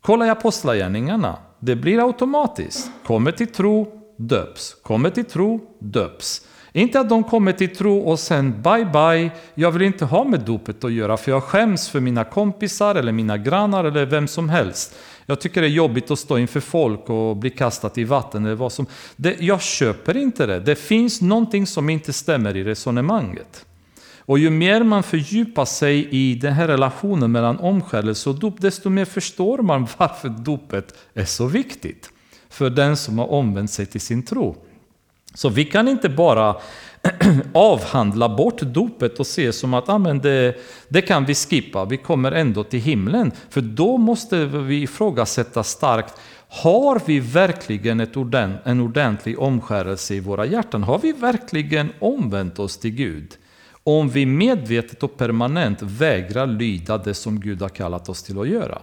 [0.00, 1.36] Kolla i Apostlagärningarna.
[1.58, 2.90] Det blir automatiskt.
[3.06, 4.76] Kommer till tro, döps.
[4.82, 6.46] Kommer till tro, döps.
[6.72, 10.40] Inte att de kommer till tro och sen bye bye, jag vill inte ha med
[10.40, 14.48] dopet att göra för jag skäms för mina kompisar eller mina grannar eller vem som
[14.48, 14.94] helst.
[15.26, 18.54] Jag tycker det är jobbigt att stå inför folk och bli kastad i vatten eller
[18.54, 18.86] vad som...
[19.16, 20.60] Det, jag köper inte det.
[20.60, 23.66] Det finns någonting som inte stämmer i resonemanget.
[24.18, 28.90] Och ju mer man fördjupar sig i den här relationen mellan omskärelse och dop, desto
[28.90, 32.10] mer förstår man varför dopet är så viktigt
[32.48, 34.56] för den som har omvänt sig till sin tro.
[35.34, 36.56] Så vi kan inte bara
[37.52, 40.56] avhandla bort dopet och se som att ah, amen, det,
[40.88, 43.32] det kan vi skippa, vi kommer ändå till himlen.
[43.50, 46.14] För då måste vi ifrågasätta starkt,
[46.48, 50.82] har vi verkligen ett ordent, en ordentlig omskärelse i våra hjärtan?
[50.82, 53.36] Har vi verkligen omvänt oss till Gud?
[53.84, 58.48] Om vi medvetet och permanent vägrar lyda det som Gud har kallat oss till att
[58.48, 58.78] göra.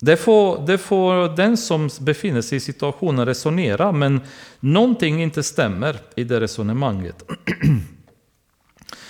[0.00, 4.20] Det får, det får den som befinner sig i situationen resonera, men
[4.60, 7.24] någonting inte stämmer i det resonemanget.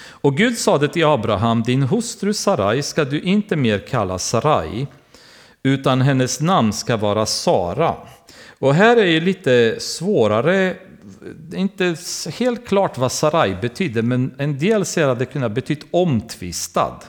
[0.08, 4.86] Och Gud sade till Abraham, din hustru Sarai ska du inte mer kalla Sarai,
[5.62, 7.94] utan hennes namn ska vara Sara.
[8.58, 10.76] Och här är det lite svårare,
[11.54, 11.96] inte
[12.38, 17.00] helt klart vad Sarai betyder, men en del säger att det kunde ha betytt omtvistad.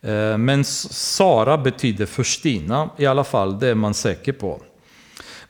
[0.00, 4.62] Eh, men Sara betyder förstina, i alla fall, det är man säker på.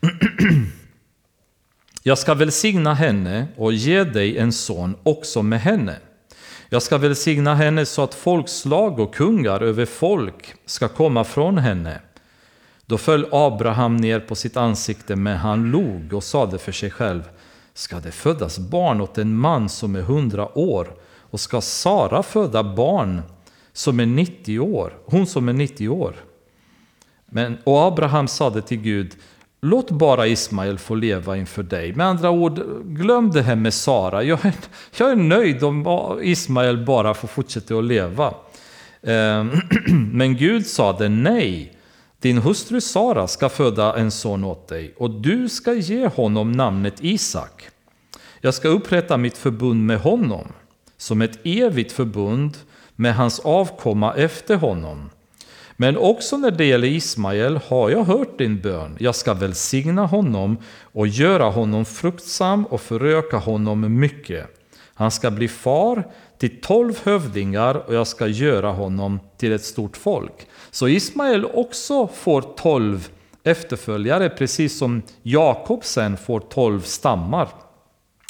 [2.03, 5.97] Jag ska välsigna henne och ge dig en son också med henne.
[6.69, 12.01] Jag ska välsigna henne så att folkslag och kungar över folk ska komma från henne.
[12.87, 17.23] Då föll Abraham ner på sitt ansikte, men han log och sade för sig själv,
[17.75, 20.95] ska det födas barn åt en man som är hundra år,
[21.31, 23.23] och ska Sara föda barn
[23.77, 26.15] som är 90 år, hon som är 90 år.
[27.27, 29.17] Men, och Abraham sade till Gud,
[29.61, 31.93] låt bara Ismael få leva inför dig.
[31.95, 34.23] Med andra ord, glöm det här med Sara.
[34.23, 34.55] Jag är,
[34.99, 38.35] jag är nöjd om Ismael bara får fortsätta att leva.
[39.03, 39.51] Ehm,
[40.13, 41.73] men Gud sade nej.
[42.21, 46.95] Din hustru Sara ska föda en son åt dig och du ska ge honom namnet
[47.01, 47.69] Isak.
[48.41, 50.53] Jag ska upprätta mitt förbund med honom
[50.97, 52.57] som ett evigt förbund
[52.97, 55.11] med hans avkomma efter honom.
[55.77, 58.97] Men också när det gäller Ismael har jag hört din bön.
[59.01, 64.47] Jag ska välsigna honom och göra honom fruktsam och föröka honom mycket.
[64.95, 66.05] Han ska bli far
[66.39, 70.47] till tolv hövdingar och jag ska göra honom till ett stort folk.
[70.71, 73.09] Så Ismael också får tolv
[73.45, 77.49] efterföljare, precis som Jakob sen får tolv stammar.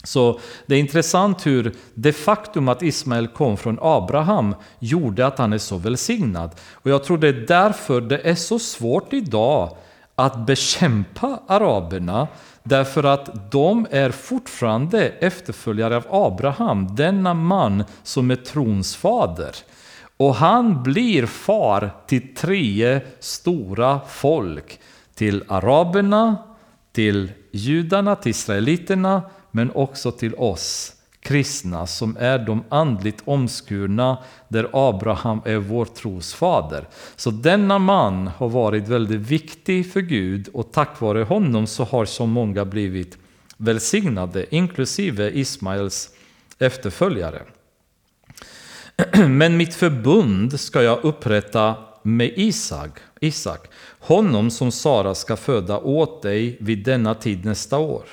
[0.06, 5.52] Så det är intressant hur det faktum att Ismael kom från Abraham gjorde att han
[5.52, 6.50] är så välsignad.
[6.72, 9.76] Och jag tror det är därför det är så svårt idag
[10.14, 12.28] att bekämpa araberna
[12.62, 19.56] därför att de är fortfarande efterföljare av Abraham, denna man som är trons fader.
[20.16, 24.80] Och han blir far till tre stora folk,
[25.14, 26.36] till araberna,
[26.92, 29.22] till judarna, till israeliterna
[29.56, 36.88] men också till oss kristna som är de andligt omskurna där Abraham är vår trosfader.
[37.16, 42.04] Så denna man har varit väldigt viktig för Gud och tack vare honom så har
[42.04, 43.18] så många blivit
[43.56, 46.10] välsignade, inklusive Ismaels
[46.58, 47.42] efterföljare.
[49.28, 56.22] Men mitt förbund ska jag upprätta med Isak, Isak, honom som Sara ska föda åt
[56.22, 58.04] dig vid denna tid nästa år.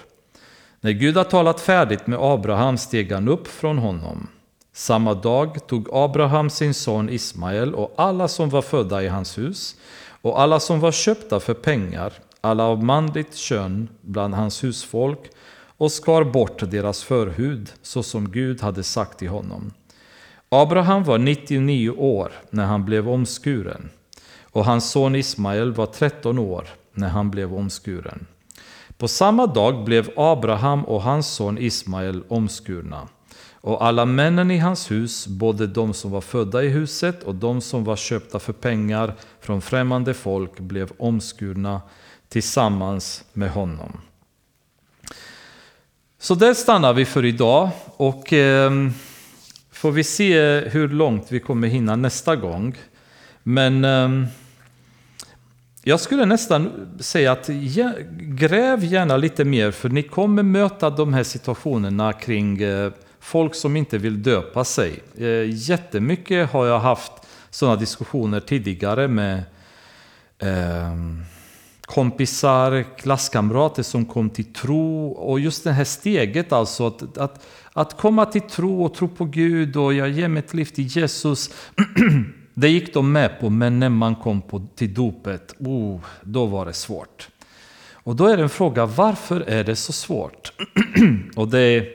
[0.84, 4.28] När Gud har talat färdigt med Abraham steg han upp från honom.
[4.74, 9.76] Samma dag tog Abraham sin son Ismael och alla som var födda i hans hus
[10.22, 15.20] och alla som var köpta för pengar, alla av manligt kön bland hans husfolk
[15.78, 19.74] och skar bort deras förhud så som Gud hade sagt till honom.
[20.50, 23.90] Abraham var 99 år när han blev omskuren
[24.42, 28.26] och hans son Ismael var 13 år när han blev omskuren.
[29.04, 33.08] På samma dag blev Abraham och hans son Ismael omskurna.
[33.54, 37.62] Och alla männen i hans hus, både de som var födda i huset och de
[37.62, 41.82] som var köpta för pengar från främmande folk, blev omskurna
[42.30, 44.02] tillsammans med honom.
[46.20, 48.72] Så där stannar vi för idag och eh,
[49.72, 52.76] får vi se hur långt vi kommer hinna nästa gång.
[53.44, 54.28] Men eh,
[55.84, 57.48] jag skulle nästan säga att
[58.20, 63.76] gräv gärna lite mer för ni kommer möta de här situationerna kring eh, folk som
[63.76, 65.04] inte vill döpa sig.
[65.18, 67.12] Eh, jättemycket har jag haft
[67.50, 69.44] sådana diskussioner tidigare med
[70.40, 71.24] ehm,
[71.82, 75.08] kompisar, klasskamrater som kom till tro.
[75.08, 79.26] Och just det här steget alltså, att, att, att komma till tro och tro på
[79.26, 81.50] Gud och jag ger mitt liv till Jesus.
[82.54, 86.66] det gick de med på, men när man kom på, till dopet, oh, då var
[86.66, 87.30] det svårt.
[87.92, 90.54] Och då är det en fråga, varför är det så svårt?
[91.36, 91.88] och det,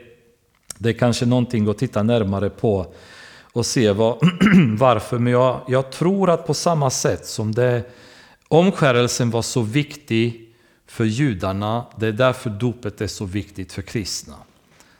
[0.77, 2.93] det är kanske någonting att titta närmare på
[3.53, 4.17] och se vad,
[4.79, 5.19] varför.
[5.19, 7.83] Men jag, jag tror att på samma sätt som det
[8.51, 10.55] Omskärelsen var så viktig
[10.87, 14.35] för judarna, det är därför dopet är så viktigt för kristna.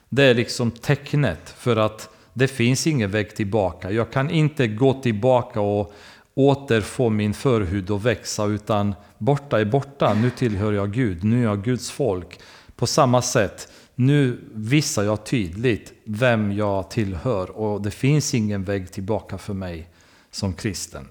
[0.08, 3.90] Det är liksom tecknet för att det finns ingen väg tillbaka.
[3.90, 5.92] Jag kan inte gå tillbaka och
[6.34, 10.14] återfå min förhud och växa, utan borta är borta.
[10.14, 12.40] Nu tillhör jag Gud, nu är jag Guds folk.
[12.76, 18.92] På samma sätt, nu visar jag tydligt vem jag tillhör och det finns ingen väg
[18.92, 19.88] tillbaka för mig
[20.30, 21.08] som kristen.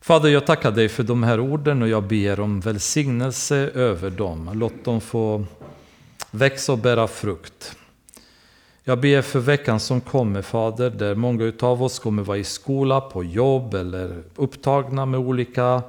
[0.00, 4.50] Fader, jag tackar dig för de här orden och jag ber om välsignelse över dem.
[4.54, 5.44] Låt dem få
[6.30, 7.76] växa och bära frukt.
[8.84, 13.00] Jag ber för veckan som kommer, Fader, där många av oss kommer vara i skola,
[13.00, 15.82] på jobb eller upptagna med olika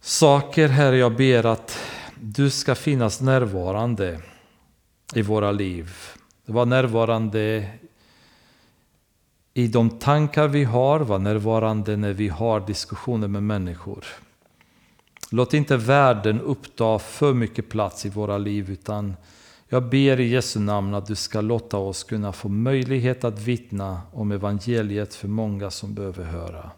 [0.00, 0.68] saker.
[0.68, 1.78] Herre, jag ber att
[2.20, 4.20] du ska finnas närvarande
[5.14, 5.92] i våra liv.
[6.46, 7.70] Var närvarande
[9.54, 14.04] i de tankar vi har, var närvarande när vi har diskussioner med människor.
[15.30, 19.16] Låt inte världen uppta för mycket plats i våra liv utan
[19.68, 24.00] jag ber i Jesu namn att du ska låta oss kunna få möjlighet att vittna
[24.12, 26.70] om evangeliet för många som behöver höra.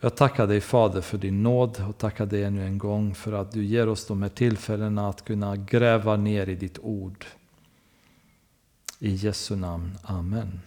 [0.00, 3.52] Jag tackar dig Fader för din nåd och tackar dig ännu en gång för att
[3.52, 7.24] du ger oss de här tillfällena att kunna gräva ner i ditt ord.
[8.98, 9.98] I Jesu namn.
[10.02, 10.60] Amen.